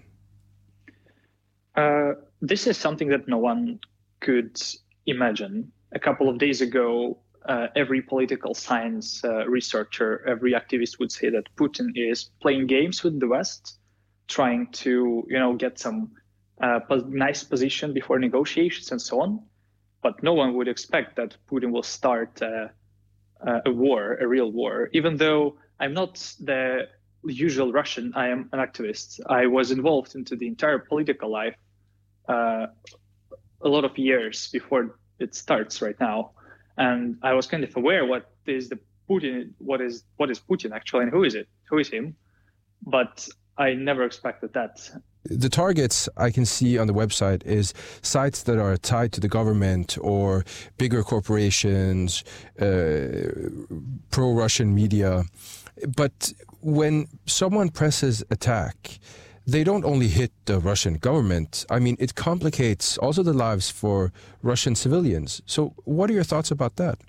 [1.75, 3.79] Uh, this is something that no one
[4.21, 4.61] could
[5.05, 5.71] imagine.
[5.91, 11.29] A couple of days ago, uh, every political science uh, researcher, every activist would say
[11.29, 13.79] that Putin is playing games with the West,
[14.27, 16.11] trying to you know get some
[16.61, 19.43] uh, nice position before negotiations and so on.
[20.01, 22.67] But no one would expect that Putin will start uh,
[23.45, 24.89] uh, a war, a real war.
[24.93, 26.87] Even though I'm not the
[27.23, 29.19] usual Russian, I am an activist.
[29.27, 31.55] I was involved into the entire political life
[32.27, 32.67] uh,
[33.61, 36.31] a lot of years before it starts right now,
[36.79, 40.71] and I was kind of aware what is the Putin, what is what is Putin
[40.71, 42.15] actually, and who is it, who is him,
[42.81, 44.89] but I never expected that.
[45.25, 49.27] The targets I can see on the website is sites that are tied to the
[49.27, 50.45] government or
[50.77, 52.23] bigger corporations,
[52.59, 53.49] uh,
[54.11, 55.23] pro-Russian media.
[55.95, 58.99] But when someone presses attack,
[59.45, 61.65] they don't only hit the Russian government.
[61.69, 65.41] I mean, it complicates also the lives for Russian civilians.
[65.45, 66.99] So, what are your thoughts about that?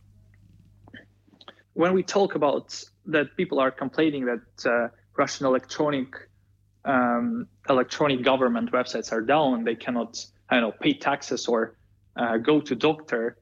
[1.75, 6.09] When we talk about that, people are complaining that uh, Russian electronic
[6.85, 9.65] um, electronic government websites are down.
[9.65, 11.77] They cannot, I don't know, pay taxes or
[12.17, 13.37] uh, go to doctor.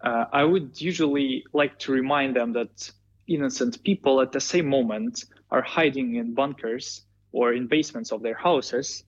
[0.00, 2.90] Uh, I would usually like to remind them that
[3.26, 8.34] innocent people at the same moment are hiding in bunkers or in basements of their
[8.34, 9.04] houses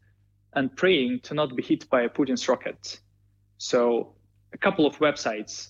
[0.55, 3.01] and praying to not be hit by a Putin's rocket.
[3.59, 4.15] So
[4.53, 5.69] a couple of websites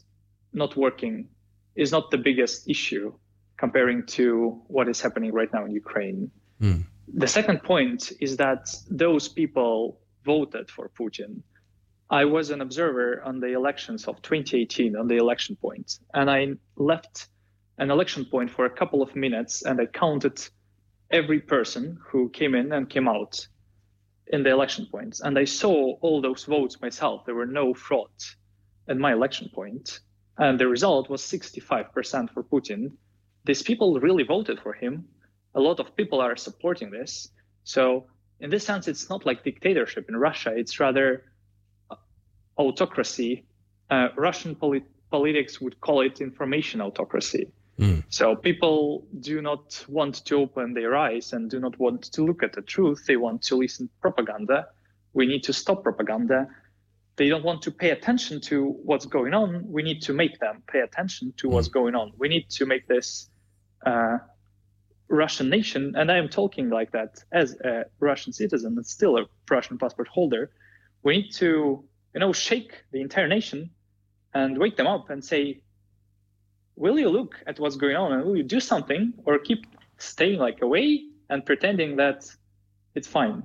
[0.52, 1.28] not working
[1.74, 3.12] is not the biggest issue
[3.56, 6.30] comparing to what is happening right now in Ukraine.
[6.60, 6.84] Mm.
[7.12, 11.42] The second point is that those people voted for Putin.
[12.10, 16.54] I was an observer on the elections of 2018 on the election point, and I
[16.76, 17.28] left
[17.78, 20.40] an election point for a couple of minutes and I counted
[21.14, 23.46] every person who came in and came out
[24.26, 25.20] in the election points.
[25.20, 27.24] And I saw all those votes myself.
[27.24, 28.10] There were no fraud
[28.88, 30.00] at my election point.
[30.38, 32.90] And the result was 65% for Putin.
[33.44, 35.04] These people really voted for him.
[35.54, 37.28] A lot of people are supporting this.
[37.62, 38.06] So,
[38.40, 41.22] in this sense, it's not like dictatorship in Russia, it's rather
[42.58, 43.46] autocracy.
[43.88, 47.52] Uh, Russian polit- politics would call it information autocracy.
[47.78, 48.04] Mm.
[48.08, 52.42] So people do not want to open their eyes and do not want to look
[52.42, 53.04] at the truth.
[53.06, 54.68] They want to listen to propaganda.
[55.12, 56.48] We need to stop propaganda.
[57.16, 59.64] They don't want to pay attention to what's going on.
[59.70, 61.72] We need to make them pay attention to what's mm.
[61.72, 62.12] going on.
[62.16, 63.28] We need to make this
[63.84, 64.18] uh,
[65.08, 69.26] Russian nation, and I am talking like that as a Russian citizen and still a
[69.50, 70.50] Russian passport holder.
[71.02, 71.84] We need to,
[72.14, 73.70] you know, shake the entire nation
[74.32, 75.60] and wake them up and say,
[76.76, 79.66] will you look at what's going on and will you do something or keep
[79.98, 82.24] staying like away and pretending that
[82.94, 83.42] it's fine?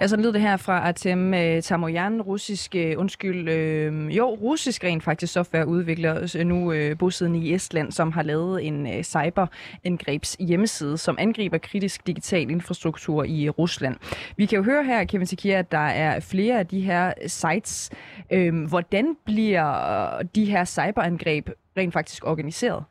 [0.00, 4.84] Ja, så lød det her fra Artem uh, Tamoyan, russisk, øh, undskyld, øh, jo, russisk
[4.84, 10.36] rent faktisk softwareudvikler, øh, nu øh, bosiddende i Estland, som har lavet en øh, cyberangrebs
[10.40, 13.96] hjemmeside, som angriber kritisk digital infrastruktur i Rusland.
[14.36, 17.90] Vi kan jo høre her, Kevin Sikir, at der er flere af de her sites.
[18.30, 22.84] Øh, hvordan bliver de her cyberangreb rent faktisk organiseret?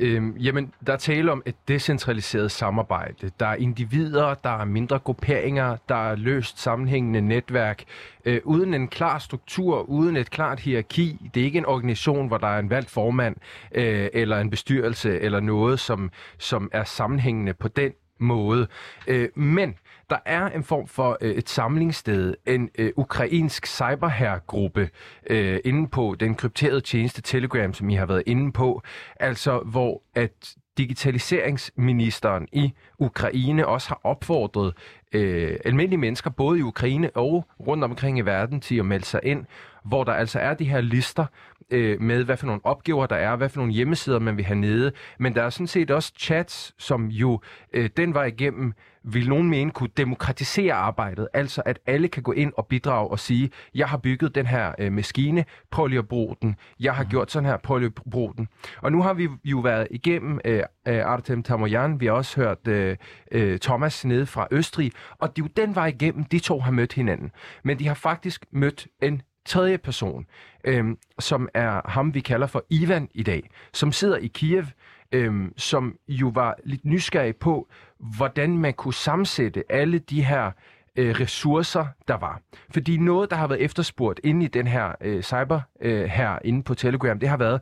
[0.00, 3.30] Øhm, jamen, der er tale om et decentraliseret samarbejde.
[3.40, 7.84] Der er individer, der er mindre grupperinger, der er løst sammenhængende netværk,
[8.24, 11.30] øh, uden en klar struktur, uden et klart hierarki.
[11.34, 13.36] Det er ikke en organisation, hvor der er en valgt formand,
[13.72, 18.66] øh, eller en bestyrelse, eller noget, som, som er sammenhængende på den måde.
[19.06, 19.74] Øh, men
[20.10, 24.90] der er en form for øh, et samlingssted, en øh, ukrainsk cyberherregruppe
[25.30, 28.82] øh, inde på den krypterede tjeneste Telegram, som I har været inde på,
[29.20, 34.74] altså hvor at digitaliseringsministeren i Ukraine også har opfordret
[35.12, 39.20] øh, almindelige mennesker, både i Ukraine og rundt omkring i verden, til at melde sig
[39.22, 39.44] ind,
[39.84, 41.26] hvor der altså er de her lister
[41.70, 44.58] øh, med, hvad for nogle opgaver der er, hvad for nogle hjemmesider man vil have
[44.58, 44.92] nede.
[45.18, 47.40] Men der er sådan set også chats, som jo
[47.72, 48.72] øh, den var igennem
[49.04, 53.18] vil nogen mene kunne demokratisere arbejdet, altså at alle kan gå ind og bidrage og
[53.18, 57.04] sige, jeg har bygget den her øh, maskine, prøv lige at bruge den, jeg har
[57.04, 57.10] mm.
[57.10, 58.48] gjort sådan her, prøv lige at bruge den.
[58.82, 62.68] Og nu har vi jo været igennem øh, øh Artem Tamoyan, vi har også hørt
[62.68, 62.96] øh,
[63.32, 66.70] øh, Thomas nede fra Østrig, og det er jo den vej igennem, de to har
[66.70, 67.30] mødt hinanden.
[67.64, 70.26] Men de har faktisk mødt en tredje person,
[70.64, 70.84] øh,
[71.18, 74.64] som er ham, vi kalder for Ivan i dag, som sidder i Kiev,
[75.12, 77.68] øh, som jo var lidt nysgerrig på,
[78.16, 80.50] hvordan man kunne sammensætte alle de her
[80.96, 82.40] øh, ressourcer, der var.
[82.70, 86.62] Fordi noget, der har været efterspurgt inde i den her øh, cyber øh, her inde
[86.62, 87.60] på Telegram, det har været,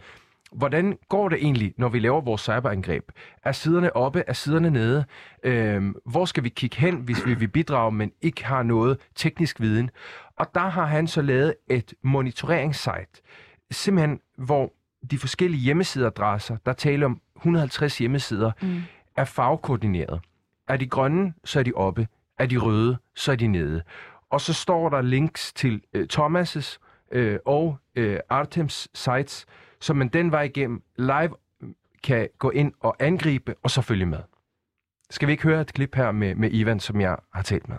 [0.52, 3.04] hvordan går det egentlig, når vi laver vores cyberangreb?
[3.42, 5.04] Er siderne oppe, er siderne nede?
[5.42, 9.60] Øh, hvor skal vi kigge hen, hvis vi vil bidrage, men ikke har noget teknisk
[9.60, 9.90] viden?
[10.36, 13.22] Og der har han så lavet et monitoreringssite,
[13.70, 14.72] simpelthen hvor
[15.10, 18.82] de forskellige hjemmesideadresser, der taler om 150 hjemmesider, mm.
[19.16, 20.20] er farvekoordineret.
[20.68, 22.08] Er de grønne, så er de oppe.
[22.38, 23.82] Er de røde, så er de nede.
[24.30, 26.78] Og så står der links til øh, Thomas'
[27.12, 29.46] øh, og øh, Artems sites,
[29.80, 31.30] så man den vej igennem live
[32.02, 34.18] kan gå ind og angribe og så følge med.
[35.10, 37.76] Skal vi ikke høre et klip her med, med Ivan, som jeg har talt med?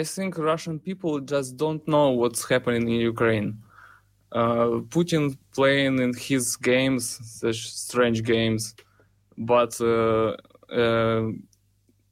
[0.00, 3.54] I think Russian people just don't know what's happening in Ukraine.
[4.32, 8.76] Uh, Putin playing in his games, such strange games,
[9.36, 10.34] but uh,
[10.70, 11.32] uh,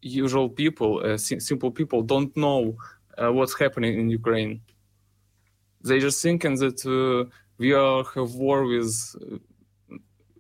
[0.03, 2.75] usual people, uh, simple people, don't know
[3.19, 4.61] uh, what's happening in Ukraine.
[5.85, 8.95] They just thinking that uh, we are have war with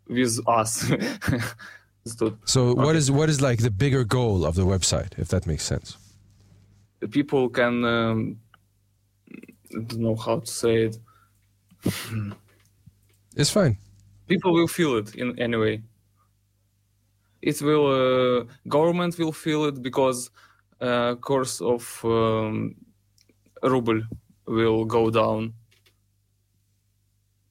[0.09, 0.91] with us.
[2.45, 5.65] So what is what is like the bigger goal of the website, if that makes
[5.65, 5.97] sense?
[7.11, 8.41] people can um,
[9.75, 10.99] I don't know how to say it.
[13.37, 13.77] It's fine.
[14.29, 15.83] People will feel it in any way.
[17.43, 20.31] It will uh, government will feel it because
[20.81, 22.75] uh, course of um,
[23.63, 24.01] ruble
[24.47, 25.53] will go down,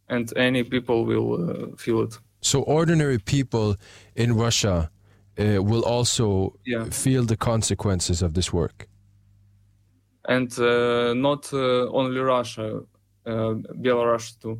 [0.10, 2.20] and any people will uh, feel it.
[2.41, 3.76] So ordinary people
[4.15, 4.89] in Russia
[5.39, 6.86] uh, will also Yeah.
[6.91, 8.88] feel the consequences of this work.
[10.28, 12.82] and uh, not uh, only Russia,
[13.28, 14.60] uh, Belarus too.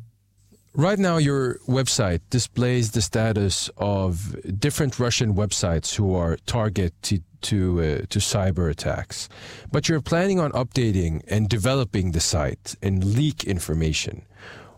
[0.74, 7.18] Right now, your website displays the status of different Russian websites who are target to
[7.42, 9.28] to, uh, to cyber attacks,
[9.70, 14.22] but you're planning on updating and developing the site and leak information.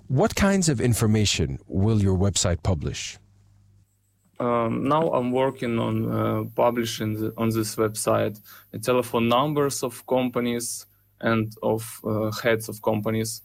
[0.09, 3.18] What kinds of information will your website publish?
[4.40, 8.40] Um, now I'm working on uh, publishing the, on this website
[8.71, 10.87] the telephone numbers of companies
[11.21, 13.42] and of uh, heads of companies,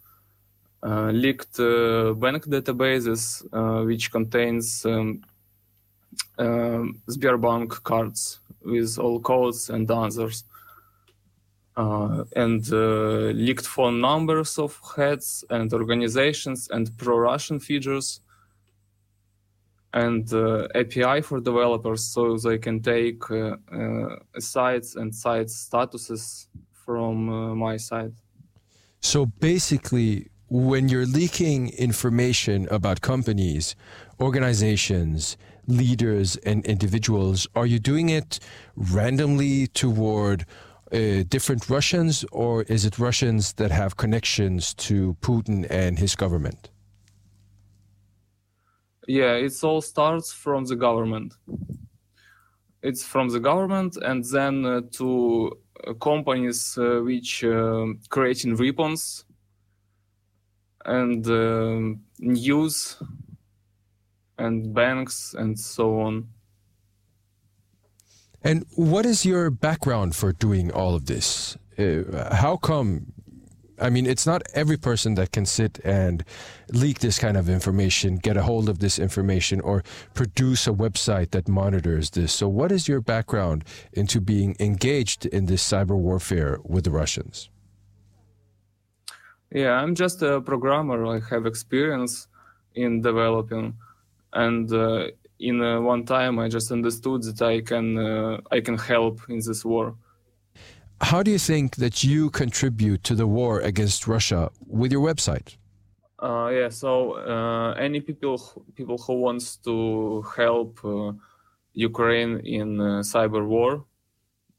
[0.83, 5.21] uh, leaked uh, bank databases uh, which contains um,
[6.37, 10.45] um, Sberbank cards with all codes and answers,
[11.75, 18.21] uh, and uh, leaked phone numbers of heads and organizations and pro-Russian figures
[19.93, 26.47] and uh, API for developers so they can take uh, uh, sites and site statuses
[26.71, 28.11] from uh, my site.
[28.99, 33.75] So basically, when you're leaking information about companies,
[34.19, 38.39] organizations, leaders, and individuals, are you doing it
[38.75, 40.45] randomly toward
[40.93, 46.69] uh, different Russians, or is it Russians that have connections to Putin and his government?
[49.07, 51.33] Yeah, it all starts from the government.
[52.81, 59.25] It's from the government, and then uh, to uh, companies uh, which uh, creating weapons
[60.85, 61.25] and
[62.19, 62.97] news
[64.37, 66.27] and banks and so on.
[68.43, 71.57] And what is your background for doing all of this?
[71.79, 73.13] Uh, how come?
[73.79, 76.23] I mean, it's not every person that can sit and
[76.71, 81.31] leak this kind of information, get a hold of this information, or produce a website
[81.31, 82.33] that monitors this.
[82.33, 87.49] So, what is your background into being engaged in this cyber warfare with the Russians?
[89.51, 91.05] Yeah, I'm just a programmer.
[91.05, 92.27] I have experience
[92.75, 93.75] in developing,
[94.33, 95.07] and uh,
[95.49, 99.39] in uh, one time I just understood that I can uh, I can help in
[99.47, 99.95] this war.
[101.01, 105.57] How do you think that you contribute to the war against Russia with your website?
[106.19, 108.37] Uh, yeah, so uh, any people
[108.75, 111.11] people who wants to help uh,
[111.73, 113.85] Ukraine in uh, cyber war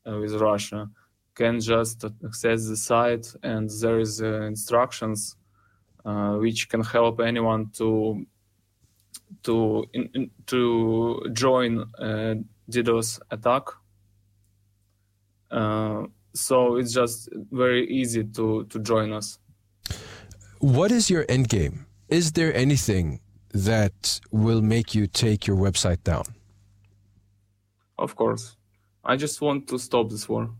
[0.07, 0.91] uh, with Russia
[1.35, 5.37] can just access the site, and there is uh, instructions
[6.05, 8.27] uh, which can help anyone to
[9.45, 12.35] to in, in- to join uh,
[12.71, 13.63] DDoS attack.
[15.51, 19.39] Uh, so it's just very easy to to join us.
[20.59, 21.87] What is your end game?
[22.09, 23.21] Is there anything
[23.53, 26.25] that will make you take your website down?
[27.99, 28.57] Of course.
[29.05, 30.51] I just want to stop this war.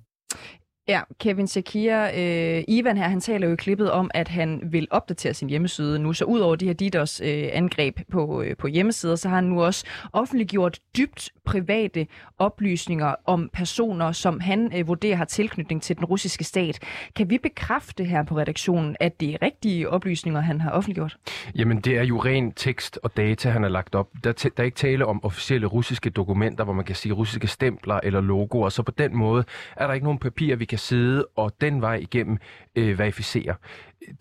[0.89, 4.89] Ja, Kevin Shakir, øh, Ivan her, han taler jo i klippet om, at han vil
[4.91, 6.13] opdatere sin hjemmeside nu.
[6.13, 9.85] Så udover de her DDoS-angreb øh, på, øh, på hjemmesider, så har han nu også
[10.13, 12.07] offentliggjort dybt private
[12.39, 16.79] oplysninger om personer, som han øh, vurderer har tilknytning til den russiske stat.
[17.17, 21.17] Kan vi bekræfte her på redaktionen, at det er rigtige oplysninger, han har offentliggjort?
[21.55, 24.09] Jamen, det er jo ren tekst og data, han har lagt op.
[24.25, 28.01] Der, der er ikke tale om officielle russiske dokumenter, hvor man kan sige russiske stempler
[28.03, 28.69] eller logoer.
[28.69, 29.45] Så på den måde
[29.77, 32.39] er der ikke nogen papir, vi kan sidde og den vej igennem
[32.77, 33.55] øh, verificere.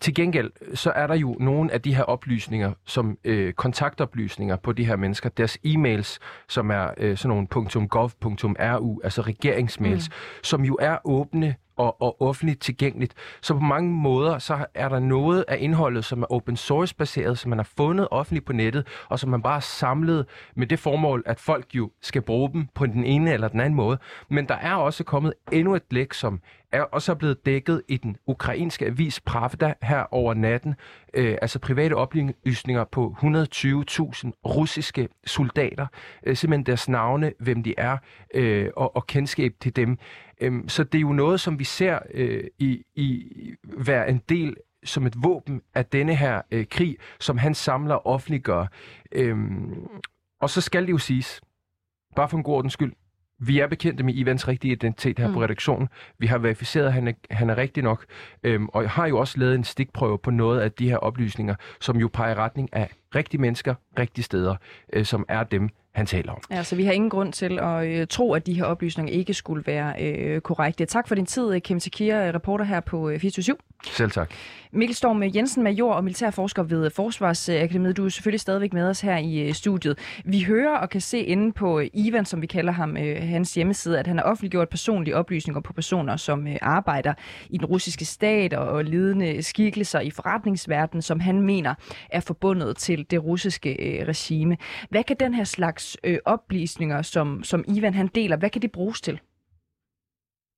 [0.00, 4.72] Til gengæld, så er der jo nogle af de her oplysninger, som øh, kontaktoplysninger på
[4.72, 10.14] de her mennesker, deres e-mails, som er øh, sådan nogle .gov.ru, altså regeringsmails, mm.
[10.42, 13.14] som jo er åbne og, og offentligt tilgængeligt.
[13.42, 17.38] Så på mange måder, så er der noget af indholdet, som er open source baseret,
[17.38, 20.78] som man har fundet offentligt på nettet, og som man bare har samlet med det
[20.78, 23.98] formål, at folk jo skal bruge dem på den ene eller den anden måde.
[24.30, 26.40] Men der er også kommet endnu et læk, som
[26.74, 30.74] er også blevet dækket i den ukrainske avis Pravda her over natten.
[31.14, 33.24] Øh, altså private oplysninger på 120.000
[34.44, 35.86] russiske soldater.
[36.26, 37.96] Øh, simpelthen deres navne, hvem de er,
[38.34, 39.98] øh, og, og kendskab til dem.
[40.40, 43.24] Øh, så det er jo noget, som vi ser øh, i, i
[43.64, 48.06] være en del som et våben af denne her øh, krig, som han samler og
[48.06, 48.66] offentliggør.
[49.12, 49.36] Øh,
[50.40, 51.40] og så skal det jo siges,
[52.16, 52.92] bare for en god ordens skyld,
[53.38, 55.34] vi er bekendte med Ivans rigtige identitet her mm.
[55.34, 55.88] på redaktionen.
[56.18, 58.04] Vi har verificeret, at han er, han er rigtig nok.
[58.42, 61.96] Øhm, og har jo også lavet en stikprøve på noget af de her oplysninger, som
[61.96, 64.56] jo peger retning af rigtige mennesker, rigtige steder,
[64.92, 66.38] øh, som er dem, han taler om.
[66.50, 69.34] Ja, så vi har ingen grund til at øh, tro, at de her oplysninger ikke
[69.34, 70.86] skulle være øh, korrekte.
[70.86, 74.30] Tak for din tid, Kim Tekir, reporter her på øh, 24 Selv tak.
[74.74, 77.96] Mikkel Storm Jensen, major og militærforsker ved Forsvarsakademiet.
[77.96, 79.98] Du er selvfølgelig stadigvæk med os her i øh, studiet.
[80.24, 83.54] Vi hører og kan se inde på øh, Ivan, som vi kalder ham, øh, hans
[83.54, 87.14] hjemmeside, at han har offentliggjort personlige oplysninger på personer, som arbejder
[87.50, 91.74] i den russiske stat og ledende skikkelser i forretningsverdenen, som han mener
[92.10, 94.56] er forbundet til det russiske regime.
[94.90, 99.00] Hvad kan den her slags oplysninger, som, som Ivan han deler, hvad kan det bruges
[99.00, 99.20] til?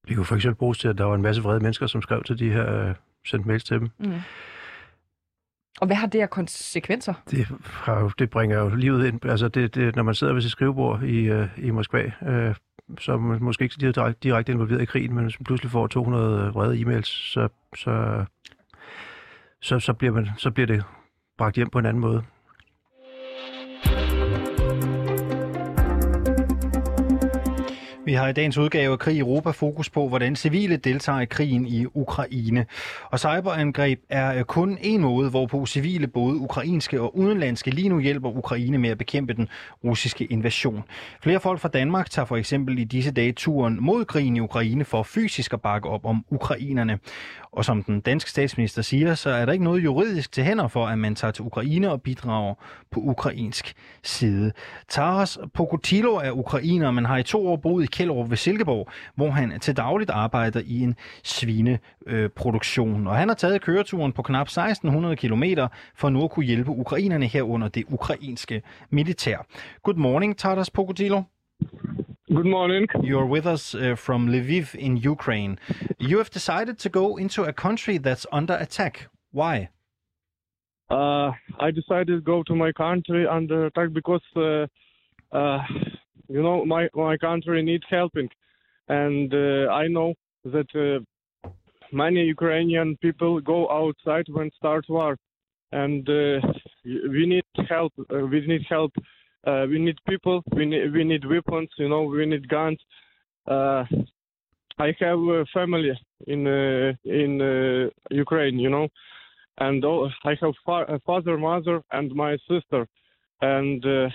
[0.09, 2.23] Det kunne for eksempel bruges til, at der var en masse vrede mennesker, som skrev
[2.23, 2.95] til de her
[3.27, 3.89] sendt mails til dem.
[3.99, 4.20] Mm.
[5.81, 7.14] Og hvad har det af konsekvenser?
[7.31, 9.24] Det, har, det bringer jo livet ind.
[9.24, 12.55] Altså, det, det, når man sidder ved sit skrivebord i, uh, i Moskva, uh,
[13.01, 16.81] som måske ikke er direkte, direkte involveret i krigen, men som pludselig får 200 vrede
[16.81, 18.24] e-mails, så, så,
[19.61, 20.85] så, så, bliver man, så bliver det
[21.39, 22.22] bragt hjem på en anden måde.
[28.07, 31.24] Vi har i dagens udgave af Krig i Europa fokus på, hvordan civile deltager i
[31.24, 32.66] krigen i Ukraine.
[33.11, 38.00] Og cyberangreb er øh, kun en måde, hvorpå civile, både ukrainske og udenlandske, lige nu
[38.00, 39.48] hjælper Ukraine med at bekæmpe den
[39.84, 40.84] russiske invasion.
[41.22, 44.84] Flere folk fra Danmark tager for eksempel i disse dage turen mod krigen i Ukraine
[44.84, 46.98] for fysisk at bakke op om ukrainerne.
[47.52, 50.86] Og som den danske statsminister siger, så er der ikke noget juridisk til hænder for,
[50.86, 52.54] at man tager til Ukraine og bidrager
[52.90, 54.52] på ukrainsk side.
[54.88, 59.30] Taras Pokotilo er ukrainer, men har i to år boet i Kjellerup ved Silkeborg, hvor
[59.30, 60.94] han til dagligt arbejder i en
[61.24, 63.07] svineproduktion.
[63.07, 65.42] Og han har taget køreturen på knap 1600 km
[65.94, 69.47] for nu at kunne hjælpe ukrainerne herunder det ukrainske militær.
[69.82, 71.22] Good morning, Taras Pokotilo.
[72.28, 72.88] Good morning.
[72.94, 75.57] You're with us uh, from Lviv in Ukraine.
[76.01, 79.09] You have decided to go into a country that's under attack.
[79.32, 79.68] Why?
[80.90, 81.30] Uh,
[81.66, 84.66] I decided to go to my country under attack because, uh,
[85.38, 85.61] uh
[86.29, 88.29] you know, my, my country needs helping.
[88.89, 90.14] And uh, I know
[90.45, 91.49] that uh,
[91.93, 95.16] many Ukrainian people go outside when start war.
[95.72, 97.93] And we need help.
[98.09, 98.93] we need help
[99.47, 100.43] uh, we need people.
[100.53, 101.68] We need we need weapons.
[101.79, 102.79] You know, we need guns.
[103.47, 103.85] Uh,
[104.79, 105.93] I have a family
[106.27, 108.59] in uh, in uh, Ukraine.
[108.59, 108.89] You know,
[109.59, 112.89] and all, I have fa- father, mother, and my sister,
[113.41, 114.09] and uh,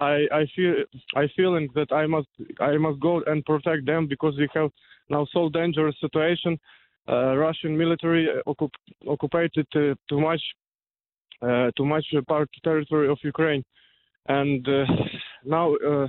[0.00, 0.74] I I feel
[1.14, 2.28] I feeling that I must
[2.60, 4.70] I must go and protect them because we have
[5.08, 6.58] now so dangerous situation.
[7.08, 9.96] Uh, Russian military occup- occupied too
[10.28, 10.42] much
[11.76, 13.64] too much part territory of Ukraine
[14.28, 14.84] and uh,
[15.44, 16.06] now uh,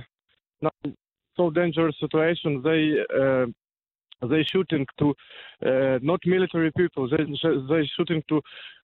[0.60, 0.70] now
[1.36, 2.82] so dangerous situation they
[3.20, 3.46] uh,
[4.28, 5.14] they shooting to
[5.66, 7.24] uh, not military people they
[7.68, 8.40] they shooting to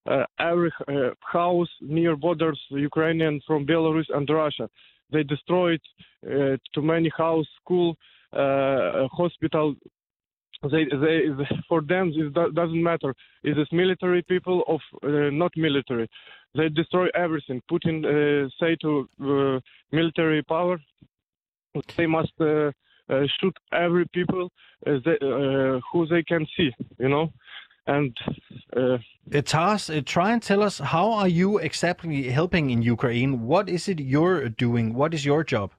[0.07, 4.69] uh, every uh, house near borders ukrainian from belarus and russia
[5.13, 5.81] they destroyed
[6.75, 7.97] too many house school
[8.33, 9.75] hospital
[10.73, 11.21] they, they,
[11.69, 14.81] for them it doesn't matter is this military people of
[15.33, 16.09] not military
[16.55, 17.63] they destroy everything.
[17.71, 19.61] Putin uh, say to uh,
[19.93, 20.79] military power,
[21.97, 22.71] they must uh,
[23.11, 24.51] uh shoot every people
[24.87, 27.31] uh, they, uh, who they can see, you know.
[27.89, 28.17] And
[28.77, 28.99] uh,
[29.45, 33.47] Tars, try and tell us how are you exactly helping in Ukraine?
[33.53, 34.95] What is it you're doing?
[34.95, 35.73] What is your job?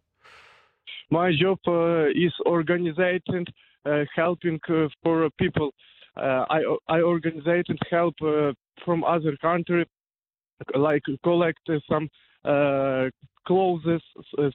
[1.12, 1.60] My job
[2.16, 3.46] is organizing,
[4.16, 4.60] helping
[5.04, 5.70] for people.
[6.18, 8.16] I I organize and help
[8.84, 9.86] from other country
[10.76, 12.10] like collect some
[12.46, 13.10] uh,
[13.46, 14.02] clothes,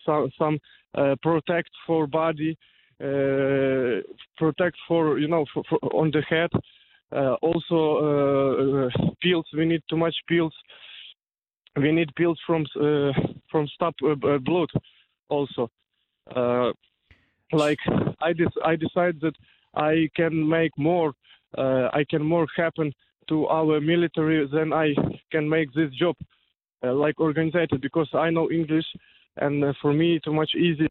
[0.04, 0.58] some, some
[0.96, 2.56] uh, protect for body,
[3.02, 4.00] uh,
[4.36, 6.50] protect for you know for, for on the head.
[7.42, 8.90] Also
[9.22, 9.46] pills.
[9.56, 10.54] We need too much pills.
[11.76, 12.64] We need pills from
[13.50, 14.70] from stop blood.
[15.28, 15.70] Also,
[17.52, 17.78] like
[18.20, 18.32] I,
[18.64, 19.34] I decided that
[19.74, 21.12] I can make more.
[21.56, 22.92] Uh, I can more happen
[23.28, 24.94] to our military than I
[25.30, 26.16] can make this job
[26.84, 28.84] uh, like organized because I know English
[29.38, 30.88] and uh, for me it's much easy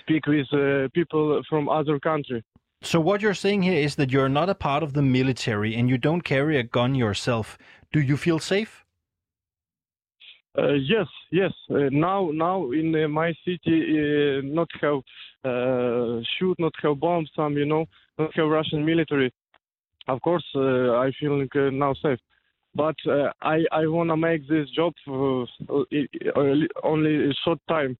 [0.00, 2.42] speak with uh, people from other country.
[2.82, 5.90] So what you're saying here is that you're not a part of the military and
[5.90, 7.58] you don't carry a gun yourself.
[7.92, 8.84] Do you feel safe?
[10.56, 11.52] Uh, yes, yes.
[11.70, 15.00] Uh, now, now in uh, my city, uh, not have
[15.44, 17.84] uh, shoot, not have bombs, some you know,
[18.18, 19.32] not have Russian military.
[20.06, 22.18] Of course, uh, I feel now safe.
[22.74, 24.92] But I I wanna make this job
[26.84, 27.96] only a short time.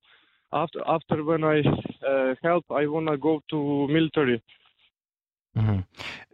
[0.53, 1.63] After after when I
[2.43, 4.43] help, I wanna go to military.
[5.59, 5.85] Mhm.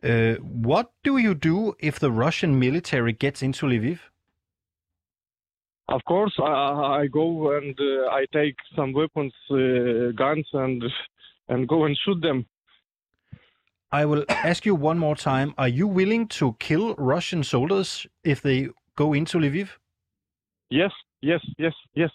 [0.03, 3.99] Uh, what do you do if the Russian military gets into Lviv?
[5.89, 10.83] Of course, I, I go and uh, I take some weapons, uh, guns, and
[11.49, 12.47] and go and shoot them.
[13.93, 15.55] I will ask you one more time.
[15.57, 19.69] Are you willing to kill Russian soldiers if they go into Lviv?
[20.71, 22.11] Yes, yes, yes, yes.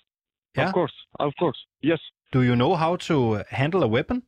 [0.56, 0.68] Yeah?
[0.68, 1.58] Of course, of course.
[1.82, 2.00] Yes.
[2.32, 4.24] Do you know how to handle a weapon?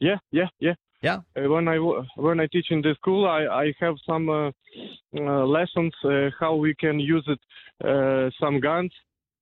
[0.00, 0.74] Yeah, yeah, yeah.
[1.02, 1.18] Yeah.
[1.36, 1.76] Uh, when I
[2.16, 4.50] when I teach in the school, I I have some uh,
[5.18, 7.40] uh, lessons uh, how we can use it,
[7.84, 8.92] uh, some guns,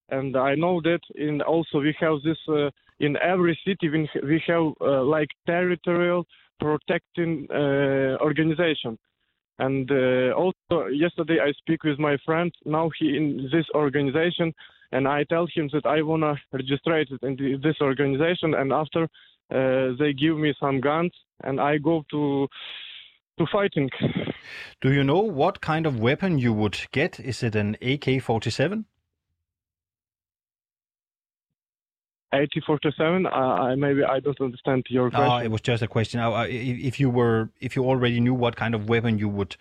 [0.09, 4.43] and I know that in also we have this uh, in every city we we
[4.47, 4.73] have
[5.07, 6.27] like territorial
[6.59, 7.47] protecting
[8.21, 8.99] organization.
[9.59, 9.91] And
[10.33, 12.51] also yesterday I speak with my friend.
[12.65, 14.55] Now he in this organization,
[14.93, 18.55] and I tell him that I wanna register it in this organization.
[18.55, 19.07] And after
[19.51, 21.13] uh, they give me some guns,
[21.45, 22.49] and I go to
[23.39, 23.89] to fighting.
[24.81, 27.19] Do you know what kind of weapon you would get?
[27.21, 28.85] Is it an AK-47?
[32.33, 33.27] AK-47.
[33.27, 35.29] Uh, I maybe I don't understand your question.
[35.29, 36.21] No, it was just a question.
[36.21, 39.57] Uh, If if you were, if you already knew what kind of weapon you would,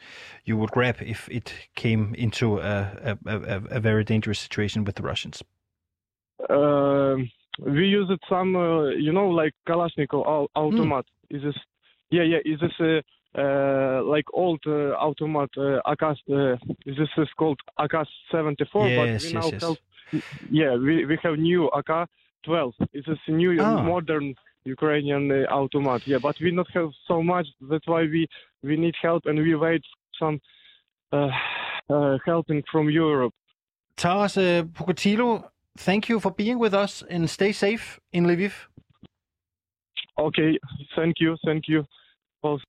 [0.46, 4.96] you would grab if it came into a a, a, a very dangerous situation with
[4.96, 5.44] the Russians.
[6.50, 7.32] Um
[7.66, 11.06] we use it some, uh, you know, like Kalashnikov au- automat.
[11.30, 11.56] Is this?
[12.12, 12.40] Yeah, yeah.
[12.46, 13.02] Is this uh,
[13.40, 16.04] uh, like old uh, automat uh, AK?
[16.04, 16.56] Uh,
[16.86, 18.08] this is called AK-74?
[18.34, 19.62] Yes, but we yes, now yes.
[19.64, 19.78] have,
[20.50, 22.74] yeah, we we have new AK-12.
[22.94, 23.84] Is this a new Ah.
[23.84, 24.34] modern
[24.66, 26.02] Ukrainian uh, automat?
[26.08, 27.48] Yeah, but we not have so much.
[27.70, 28.28] That's why we
[28.64, 29.84] we need help and we wait
[30.20, 30.40] some
[31.12, 31.30] uh,
[31.90, 33.34] uh, helping from Europe.
[33.96, 34.64] Taras uh,
[35.78, 38.54] thank you for being with us and stay safe in Lviv.
[40.18, 40.60] Okay,
[40.96, 41.86] thank you, thank you.
[42.42, 42.64] Also.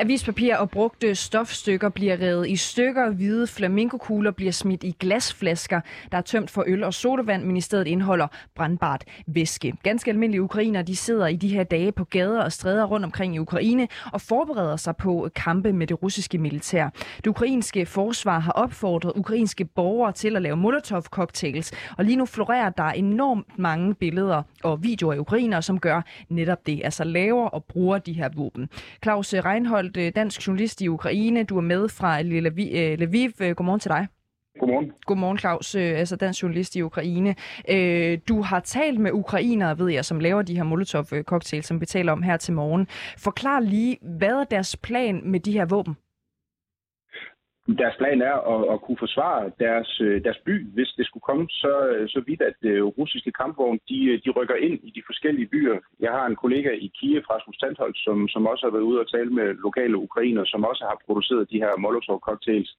[0.00, 3.10] Avispapir og brugte stofstykker bliver revet i stykker.
[3.10, 5.80] Hvide flamingokugler bliver smidt i glasflasker,
[6.12, 9.74] der er tømt for øl og sodavand, men i stedet indeholder brandbart væske.
[9.82, 13.34] Ganske almindelige ukrainer de sidder i de her dage på gader og stræder rundt omkring
[13.34, 16.88] i Ukraine og forbereder sig på kampe med det russiske militær.
[17.16, 22.70] Det ukrainske forsvar har opfordret ukrainske borgere til at lave molotov-cocktails, og lige nu florerer
[22.70, 27.64] der enormt mange billeder og videoer af ukrainere, som gør netop det, altså laver og
[27.64, 28.68] bruger de her våben.
[29.02, 33.32] Claus Reinhold øh, dansk journalist i Ukraine, du er med fra Lviv.
[33.40, 33.48] øh.
[33.48, 34.06] Øh, Godmorgen til dig.
[34.60, 34.92] Godmorgen.
[35.06, 37.34] Godmorgen, Claus, altså dansk journalist i Ukraine.
[38.28, 42.12] Du har talt med ukrainere, ved jeg, som laver de her Molotov-cocktails, som vi taler
[42.12, 42.88] om her til morgen.
[43.18, 45.96] Forklar lige, hvad er deres plan med de her våben?
[47.66, 51.46] Deres plan er at, at kunne forsvare deres, øh, deres by, hvis det skulle komme
[51.48, 55.46] så, øh, så vidt, at øh, russiske kampvogne de, de rykker ind i de forskellige
[55.46, 55.78] byer.
[56.00, 59.10] Jeg har en kollega i Kiev, Rasmus Tandholt, som, som også har været ude og
[59.10, 62.70] tale med lokale ukrainer, som også har produceret de her Molotov-cocktails.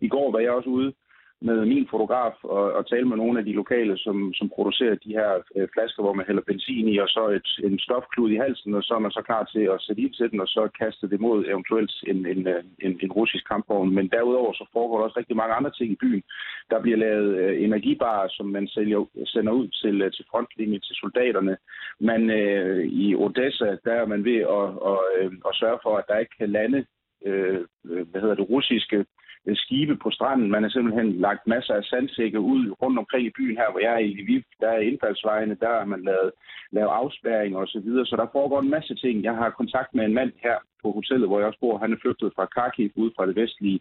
[0.00, 0.92] I går var jeg også ude
[1.40, 5.16] med min fotograf og, og tale med nogle af de lokale, som, som producerer de
[5.18, 8.74] her øh, flasker, hvor man hælder benzin i, og så et, en stofklud i halsen,
[8.74, 11.10] og så er man så klar til at sætte ild til den, og så kaste
[11.10, 13.94] det mod eventuelt en, en, øh, en, en russisk kampvogn.
[13.94, 16.22] Men derudover så foregår der også rigtig mange andre ting i byen.
[16.70, 20.96] Der bliver lavet øh, energibarer, som man sælger, sender ud til, øh, til frontlinjen, til
[20.96, 21.56] soldaterne.
[22.00, 26.04] Man øh, i Odessa, der er man ved at, og, øh, at sørge for, at
[26.08, 26.84] der ikke kan lande
[27.26, 27.60] øh,
[27.90, 29.04] øh hvad hedder det, russiske
[29.46, 30.50] Øh, skibe på stranden.
[30.50, 33.92] Man har simpelthen lagt masser af sandsække ud rundt omkring i byen her, hvor jeg
[33.94, 34.42] er i Lviv.
[34.60, 36.30] Der er indfaldsvejene, der har man lavet,
[36.70, 38.06] lavet afspærring og så videre.
[38.06, 39.24] Så der foregår en masse ting.
[39.24, 41.78] Jeg har kontakt med en mand her på hotellet, hvor jeg også bor.
[41.78, 43.80] Han er flygtet fra Kharkiv ud fra det vestlige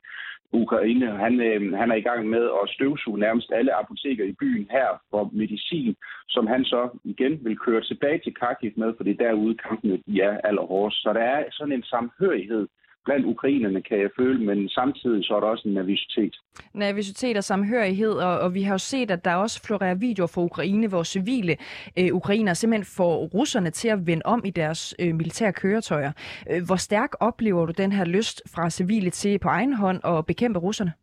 [0.53, 1.07] Ukraine.
[1.25, 4.87] Han, øh, han er i gang med at støvsuge nærmest alle apoteker i byen her
[5.11, 5.95] for medicin,
[6.29, 9.99] som han så igen vil køre tilbage til Kharkiv med, for det er derude kampene
[10.07, 11.01] de er allerhårdest.
[11.03, 12.67] Så der er sådan en samhørighed
[13.05, 16.35] blandt ukrainerne, kan jeg føle, men samtidig så er der også en nervøsitet.
[16.73, 20.41] Nervøsitet og samhørighed, og, og vi har jo set, at der også florerer videoer fra
[20.41, 21.57] Ukraine, hvor civile
[21.99, 26.11] øh, ukrainer simpelthen får russerne til at vende om i deres øh, militære køretøjer.
[26.51, 30.25] Øh, hvor stærk oplever du den her lyst fra civile til på egen hånd at
[30.25, 30.93] bekæmpe russerne?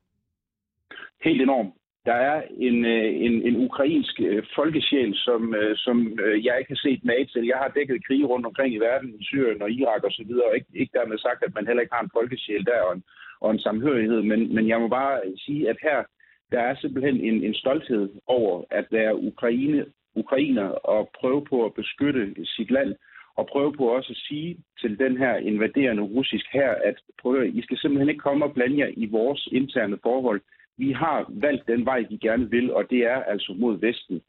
[1.24, 1.79] Helt enormt.
[2.06, 6.82] Der er en, øh, en, en ukrainsk øh, folkesjæl, som, øh, som jeg ikke har
[6.86, 7.46] set mage til.
[7.46, 10.54] Jeg har dækket krige rundt omkring i verden, i Syrien og Irak osv., og, og
[10.54, 13.02] ikke, ikke dermed sagt, at man heller ikke har en folkesjæl der og en,
[13.40, 14.22] og en samhørighed.
[14.22, 16.04] Men, men jeg må bare sige, at her
[16.52, 21.74] der er simpelthen en, en stolthed over at være Ukraine, ukrainer og prøve på at
[21.74, 22.94] beskytte sit land
[23.36, 27.62] og prøve på også at sige til den her invaderende russisk her, at prøv, I
[27.62, 30.40] skal simpelthen ikke komme og blande jer i vores interne forhold
[30.82, 34.20] vi har valgt den vej, vi gerne vil, og det er altså mod Vesten.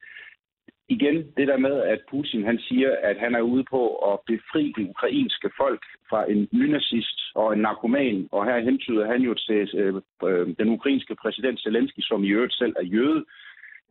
[0.89, 3.81] Igen, det der med, at Putin han siger, at han er ude på
[4.11, 9.21] at befri det ukrainske folk fra en nynazist og en narkoman, og her hentyder han
[9.21, 9.93] jo til øh,
[10.27, 13.25] øh den ukrainske præsident Zelensky, som i øvrigt selv er jøde.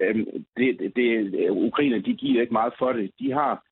[0.01, 0.17] Øh,
[0.57, 3.11] det, det, Ukraine, de giver ikke meget for det.
[3.19, 3.65] De har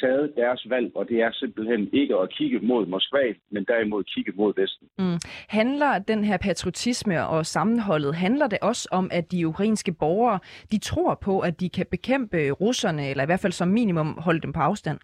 [0.00, 4.32] taget deres valg, og det er simpelthen ikke at kigge mod Moskva, men derimod kigge
[4.34, 4.88] mod Vesten.
[4.98, 5.18] Mm.
[5.48, 10.38] Handler den her patriotisme og sammenholdet, handler det også om, at de ukrainske borgere,
[10.72, 14.40] de tror på, at de kan bekæmpe russerne, eller i hvert fald som minimum holde
[14.40, 14.98] dem på afstand?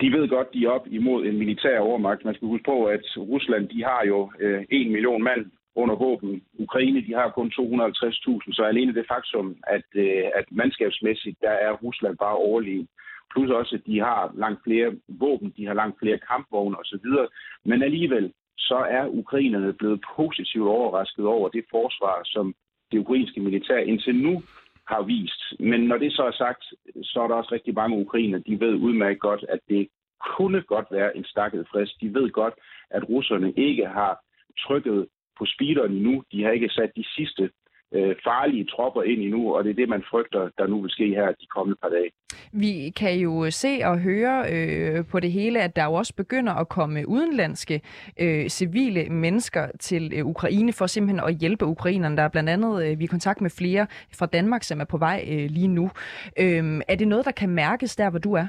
[0.00, 2.24] De ved godt, de er op imod en militær overmagt.
[2.24, 5.46] Man skal huske på, at Rusland de har jo øh, en million mand
[5.76, 6.42] under våben.
[6.58, 11.72] Ukraine de har kun 250.000, så alene det faktum, at, øh, at mandskabsmæssigt, der er
[11.72, 12.88] Rusland bare overlegen.
[13.32, 17.06] Plus også, at de har langt flere våben, de har langt flere kampvogne osv.
[17.64, 22.54] Men alligevel, så er ukrainerne blevet positivt overrasket over det forsvar, som
[22.92, 24.42] det ukrainske militær indtil nu
[24.88, 25.42] har vist.
[25.60, 26.64] Men når det så er sagt,
[27.02, 29.88] så er der også rigtig mange ukrainer, de ved udmærket godt, at det
[30.36, 32.00] kunne godt være en stakket frist.
[32.00, 32.54] De ved godt,
[32.90, 34.20] at russerne ikke har
[34.58, 35.06] trykket
[35.38, 36.22] på speederen endnu.
[36.32, 37.50] De har ikke sat de sidste
[37.94, 41.08] øh, farlige tropper ind endnu, og det er det, man frygter, der nu vil ske
[41.08, 42.10] her de kommende par dage.
[42.52, 46.52] Vi kan jo se og høre øh, på det hele, at der jo også begynder
[46.52, 47.80] at komme udenlandske
[48.20, 52.16] øh, civile mennesker til øh, Ukraine for simpelthen at hjælpe ukrainerne.
[52.16, 53.86] Der er blandt andet, øh, vi er i kontakt med flere
[54.18, 55.90] fra Danmark, som er på vej øh, lige nu.
[56.40, 58.46] Øh, er det noget, der kan mærkes der, hvor du er?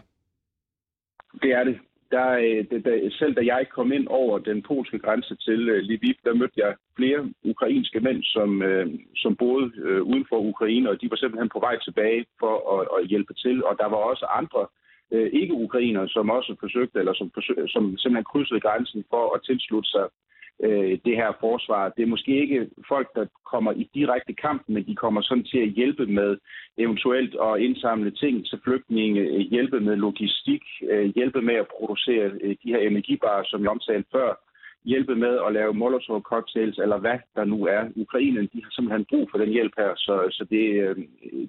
[1.41, 1.79] Det er det
[2.12, 5.80] der, øh, der, der, selv da jeg kom ind over den polske grænse til øh,
[5.84, 10.89] Lviv, der mødte jeg flere ukrainske mænd, som, øh, som boede øh, uden for Ukraine,
[10.89, 13.66] og de var simpelthen på vej tilbage for at, at hjælpe til.
[13.66, 14.68] Og der var også andre
[15.41, 20.05] ikke-ukrainere, som også forsøgte, eller som, forsøg, som simpelthen krydsede grænsen for at tilslutte sig
[20.64, 21.89] øh, det her forsvar.
[21.89, 25.60] Det er måske ikke folk, der kommer i direkte kamp, men de kommer sådan til
[25.60, 26.38] at hjælpe med
[26.78, 32.32] eventuelt at indsamle ting til flygtninge, øh, hjælpe med logistik, øh, hjælpe med at producere
[32.41, 34.47] øh, de her energibarer, som jeg omtalte før,
[34.91, 37.81] hjælpe med at lave molotov cocktails eller hvad der nu er.
[37.95, 40.63] Ukraine de har simpelthen brug for den hjælp her, så, så det,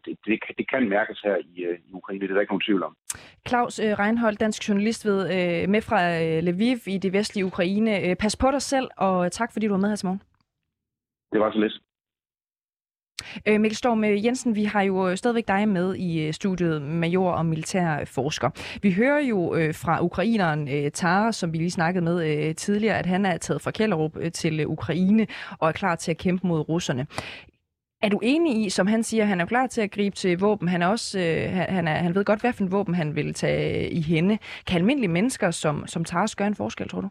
[0.05, 1.53] det, det, det kan mærkes her i,
[1.89, 2.97] i Ukraine, det er der ikke nogen tvivl om.
[3.49, 5.19] Claus Reinhold, dansk journalist ved,
[5.67, 6.01] med fra
[6.41, 8.17] Lviv i det vestlige Ukraine.
[8.21, 10.23] Pas på dig selv, og tak fordi du var med her til morgen.
[11.33, 11.88] Det var så lidt.
[13.47, 16.83] Øh, Mikkel Storm øh, Jensen, vi har jo øh, stadigvæk dig med i øh, studiet,
[16.83, 18.51] major og militær forsker.
[18.83, 22.99] Vi hører jo øh, fra ukraineren øh, Tara, som vi lige snakkede med øh, tidligere,
[22.99, 25.27] at han er taget fra Kjellerup øh, til øh, Ukraine
[25.59, 27.07] og er klar til at kæmpe mod russerne.
[28.03, 30.69] Er du enig i, som han siger, han er klar til at gribe til våben,
[30.69, 33.35] han, er også, øh, han, er, han ved godt, hvad for en våben han vil
[33.35, 34.39] tage i hende.
[34.67, 37.09] Kan almindelige mennesker som, som Taras gøre en forskel, tror du?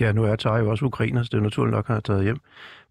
[0.00, 2.00] Ja, nu er Tara jo også ukrainer, så det er naturligt nok, at han har
[2.00, 2.40] taget hjem.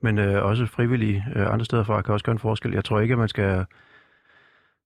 [0.01, 2.73] Men øh, også frivillige øh, andre steder fra kan også gøre en forskel.
[2.73, 3.65] Jeg tror ikke, at man skal,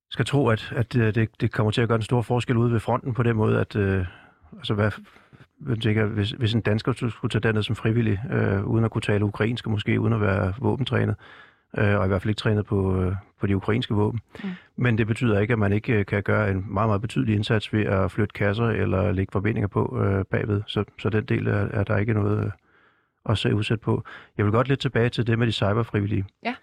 [0.09, 2.79] skal tro, at, at det, det kommer til at gøre en stor forskel ude ved
[2.79, 4.05] fronten på den måde, at øh,
[4.57, 4.91] altså, hvad,
[5.69, 9.01] jeg tænker, hvis, hvis en dansker skulle tage derned som frivillig, øh, uden at kunne
[9.01, 11.15] tale ukrainsk, måske uden at være våbentrænet,
[11.77, 14.19] øh, og i hvert fald ikke trænet på, øh, på de ukrainske våben.
[14.43, 14.49] Mm.
[14.75, 17.73] Men det betyder ikke, at man ikke øh, kan gøre en meget, meget betydelig indsats
[17.73, 20.61] ved at flytte kasser eller lægge forbindinger på øh, bagved.
[20.67, 22.51] Så, så den del er, er der ikke noget øh,
[23.29, 24.03] at se udsat på.
[24.37, 26.25] Jeg vil godt lidt tilbage til det med de cyberfrivillige.
[26.43, 26.55] Ja.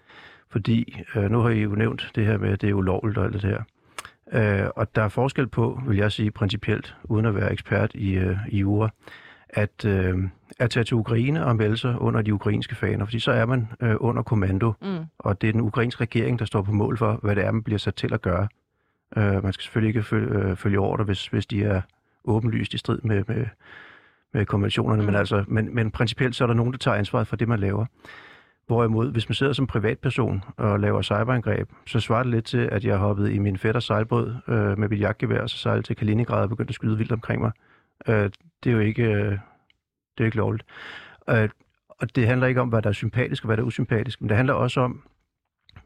[0.51, 3.25] Fordi øh, nu har I jo nævnt det her med, at det er ulovligt og
[3.25, 3.63] alt det her.
[4.33, 8.13] Øh, og der er forskel på, vil jeg sige principielt, uden at være ekspert i,
[8.13, 8.91] øh, i jura,
[9.53, 10.19] at, øh,
[10.59, 13.69] at tage til Ukraine og melde sig under de ukrainske faner, fordi så er man
[13.83, 14.99] øh, under kommando, mm.
[15.19, 17.63] og det er den ukrainske regering, der står på mål for, hvad det er, man
[17.63, 18.49] bliver sat til at gøre.
[19.17, 21.81] Øh, man skal selvfølgelig ikke følge, øh, følge ordre, hvis, hvis de er
[22.25, 23.47] åbenlyst i strid med, med,
[24.35, 25.07] med konventionerne, mm.
[25.07, 27.61] men, altså, men, men principielt så er der nogen, der tager ansvaret for det, man
[27.61, 27.87] laver.
[28.67, 32.85] Hvorimod, hvis man sidder som privatperson og laver cyberangreb, så svarer det lidt til, at
[32.85, 36.43] jeg hoppede i min fætters sejlbåd øh, med mit jagtgevær, og så sejlede til Kaliningrad
[36.43, 37.53] og begyndte at skyde vildt omkring mig
[38.09, 38.31] Øh,
[38.65, 39.39] det er jo ikke, øh,
[40.19, 40.65] det er ikke lovligt.
[41.31, 41.49] Øh,
[41.89, 44.29] og det handler ikke om, hvad der er sympatisk og hvad der er usympatisk, men
[44.29, 45.03] det handler også om,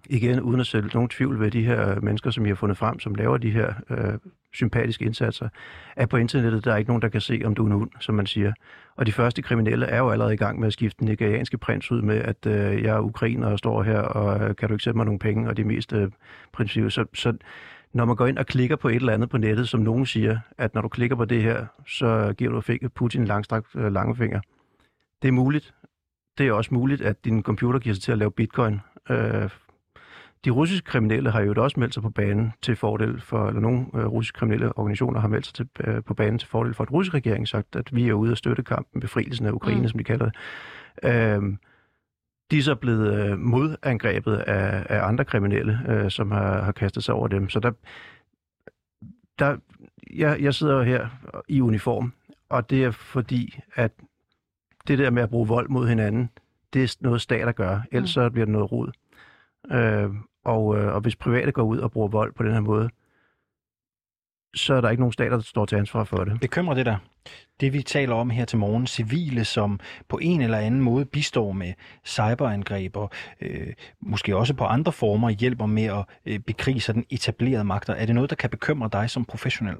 [0.08, 2.98] igen uden at sætte nogen tvivl ved de her mennesker, som I har fundet frem,
[2.98, 4.18] som laver de her øh,
[4.52, 5.48] sympatiske indsatser,
[5.96, 7.90] at på internettet der er ikke nogen, der kan se, om du er en hund,
[8.00, 8.52] som man siger.
[8.96, 11.92] Og de første kriminelle er jo allerede i gang med at skifte den nigerianske prins
[11.92, 14.84] ud med, at øh, jeg er ukrainer og står her, og øh, kan du ikke
[14.84, 16.10] sætte mig nogle penge, og de mest øh,
[16.52, 16.92] princippet.
[16.92, 17.32] Så, så
[17.96, 20.38] når man går ind og klikker på et eller andet på nettet, som nogen siger,
[20.58, 24.40] at når du klikker på det her, så giver du Putin en langstrakt øh, langefinger.
[25.22, 25.74] Det er muligt.
[26.38, 28.80] Det er også muligt, at din computer giver sig til at lave bitcoin.
[29.10, 29.50] Øh,
[30.44, 33.86] de russiske kriminelle har jo også meldt sig på banen til fordel for, eller nogle
[33.94, 36.92] øh, russiske kriminelle organisationer har meldt sig til, øh, på banen til fordel for et
[36.92, 39.88] russisk regering, sagt, at vi er ude af støtte kampen, befrielsen af Ukraine, mm.
[39.88, 40.34] som de kalder det.
[41.02, 41.42] Øh,
[42.50, 47.04] de er så blevet øh, modangrebet af, af andre kriminelle, øh, som har, har kastet
[47.04, 47.48] sig over dem.
[47.48, 47.72] Så der,
[49.38, 49.56] der
[50.14, 51.08] jeg, jeg sidder her
[51.48, 52.12] i uniform,
[52.48, 53.92] og det er fordi, at
[54.88, 56.30] det der med at bruge vold mod hinanden,
[56.72, 58.22] det er noget stater gør, ellers mm.
[58.22, 58.90] så bliver det noget rod.
[59.72, 60.10] Øh,
[60.44, 62.90] og, øh, og hvis private går ud og bruger vold på den her måde,
[64.56, 66.40] så er der ikke nogen stater, der står til ansvar for det.
[66.40, 66.96] Bekymrer det der?
[67.60, 71.52] Det vi taler om her til morgen, civile, som på en eller anden måde bistår
[71.52, 71.72] med
[72.06, 77.64] cyberangreb og øh, måske også på andre former hjælper med at øh, bekrige den etablerede
[77.64, 77.94] magter.
[77.94, 79.76] Er det noget, der kan bekymre dig som professionel?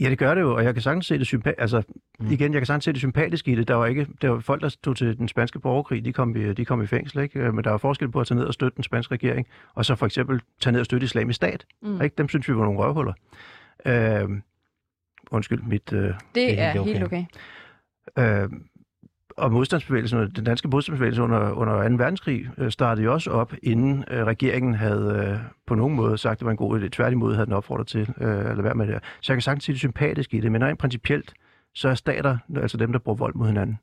[0.00, 1.60] Ja, det gør det jo, og jeg kan sagtens se det sympatisk.
[1.60, 1.82] Altså,
[2.20, 2.30] mm.
[2.30, 3.68] igen, jeg kan sagtens se det sympatiske i det.
[3.68, 6.52] Der var ikke, der var folk, der stod til den spanske borgerkrig, de kom i,
[6.52, 7.40] de kom i fængsel, ikke?
[7.40, 9.84] Øh, men der var forskel på at tage ned og støtte den spanske regering, og
[9.84, 11.66] så for eksempel tage ned og støtte islamisk stat.
[11.82, 12.02] Mm.
[12.02, 12.14] Ikke?
[12.18, 13.12] Dem synes vi var nogle røvhuller.
[13.86, 14.28] Øh,
[15.30, 15.92] undskyld, mit...
[15.92, 16.92] Øh, det, det er okay.
[16.92, 17.24] helt okay.
[18.18, 18.48] Øh,
[19.36, 21.94] og modstandsbevægelsen, den danske modstandsbevægelse under, under 2.
[21.94, 26.32] verdenskrig øh, startede jo også op, inden øh, regeringen havde øh, på nogen måde sagt,
[26.32, 26.88] at det var en god idé.
[26.88, 28.98] Tværtimod havde den opfordret til øh, at lade være med det.
[29.20, 31.34] Så jeg kan sagtens sige det sympatisk i det, men rent principielt,
[31.74, 33.78] så er stater altså dem, der bruger vold mod hinanden.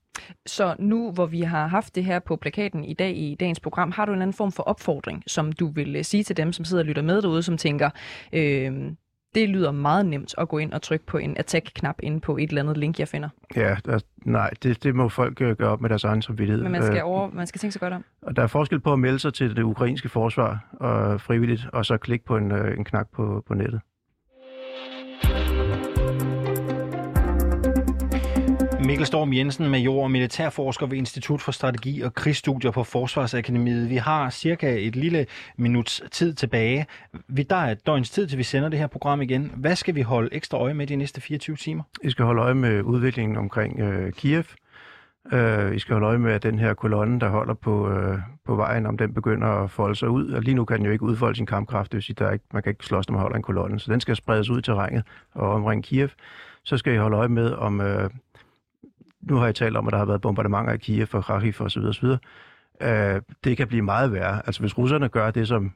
[0.46, 3.92] Så nu, hvor vi har haft det her på plakaten i dag i dagens program,
[3.92, 6.66] har du en anden form for opfordring, som du vil øh, sige til dem, som
[6.66, 7.90] sidder og lytter med derude, som tænker,
[8.34, 8.92] øh,
[9.36, 12.50] det lyder meget nemt at gå ind og trykke på en attack-knap inde på et
[12.50, 13.30] eller andet link, jeg finder.
[13.56, 16.64] Ja, der, nej, det, det må folk øh, gøre op med deres egen samvittighed.
[16.64, 18.04] Men man skal, øh, over, man skal tænke sig godt om.
[18.22, 21.86] Og der er forskel på at melde sig til det ukrainske forsvar og frivilligt, og
[21.86, 23.82] så klikke på en, øh, en knap på, på nettet.
[28.86, 33.90] Mikkel Storm Jensen, major og militærforsker ved Institut for Strategi og Krigsstudier på Forsvarsakademiet.
[33.90, 35.26] Vi har cirka et lille
[35.58, 36.86] minuts tid tilbage.
[37.28, 39.52] Vi der er et døgns tid, til vi sender det her program igen.
[39.56, 41.84] Hvad skal vi holde ekstra øje med de næste 24 timer?
[42.04, 44.44] Vi skal holde øje med udviklingen omkring øh, Kiev.
[45.34, 48.56] Øh, vi skal holde øje med, at den her kolonne, der holder på, øh, på
[48.56, 50.30] vejen, om den begynder at folde sig ud.
[50.30, 52.32] Og lige nu kan den jo ikke udfolde sin kampkraft, det vil sige, der er
[52.32, 53.80] ikke, man kan ikke slås, når man holder en kolonne.
[53.80, 55.04] Så den skal spredes ud til terrænet
[55.34, 56.10] og omringe Kiev.
[56.64, 57.82] Så skal I holde øje med, om...
[57.82, 58.10] Øh,
[59.22, 61.72] nu har jeg talt om, at der har været bombardementer i Kiev og Kharkiv og
[61.72, 62.20] så videre, så videre.
[63.16, 64.42] Øh, det kan blive meget værre.
[64.46, 65.74] Altså hvis russerne gør det, som,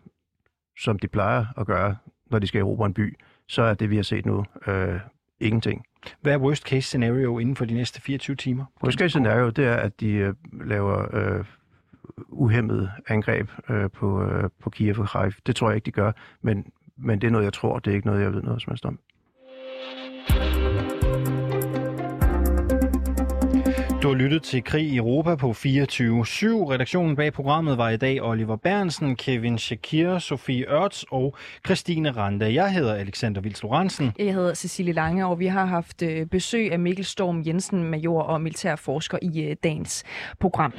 [0.80, 1.96] som de plejer at gøre,
[2.32, 3.18] når de skal erobre en by,
[3.48, 5.00] så er det, vi har set nu, øh,
[5.40, 5.86] ingenting.
[6.22, 8.66] Hvad er worst case scenario inden for de næste 24 timer?
[8.84, 10.34] Worst case scenario, det er, at de øh,
[10.66, 11.46] laver øh,
[12.30, 15.40] uhemmet angreb øh, på, øh, på Kiev og Kharkiv.
[15.48, 16.66] Det tror jeg ikke, de gør, men,
[16.98, 17.80] men det er noget, jeg tror.
[17.80, 19.00] Det er ikke noget, jeg ved noget som helst om.
[24.06, 25.56] Du har lyttet til Krig i Europa på 24-7.
[26.72, 31.36] Redaktionen bag programmet var i dag Oliver Bernsen, Kevin Shakir, Sofie Ørts og
[31.66, 32.54] Christine Randa.
[32.54, 34.14] Jeg hedder Alexander Vils Lorentzen.
[34.20, 38.22] Jeg hedder Cecilie Lange, og vi har haft øh, besøg af Mikkel Storm Jensen, major
[38.22, 40.04] og militærforsker i øh, dagens
[40.40, 40.74] program.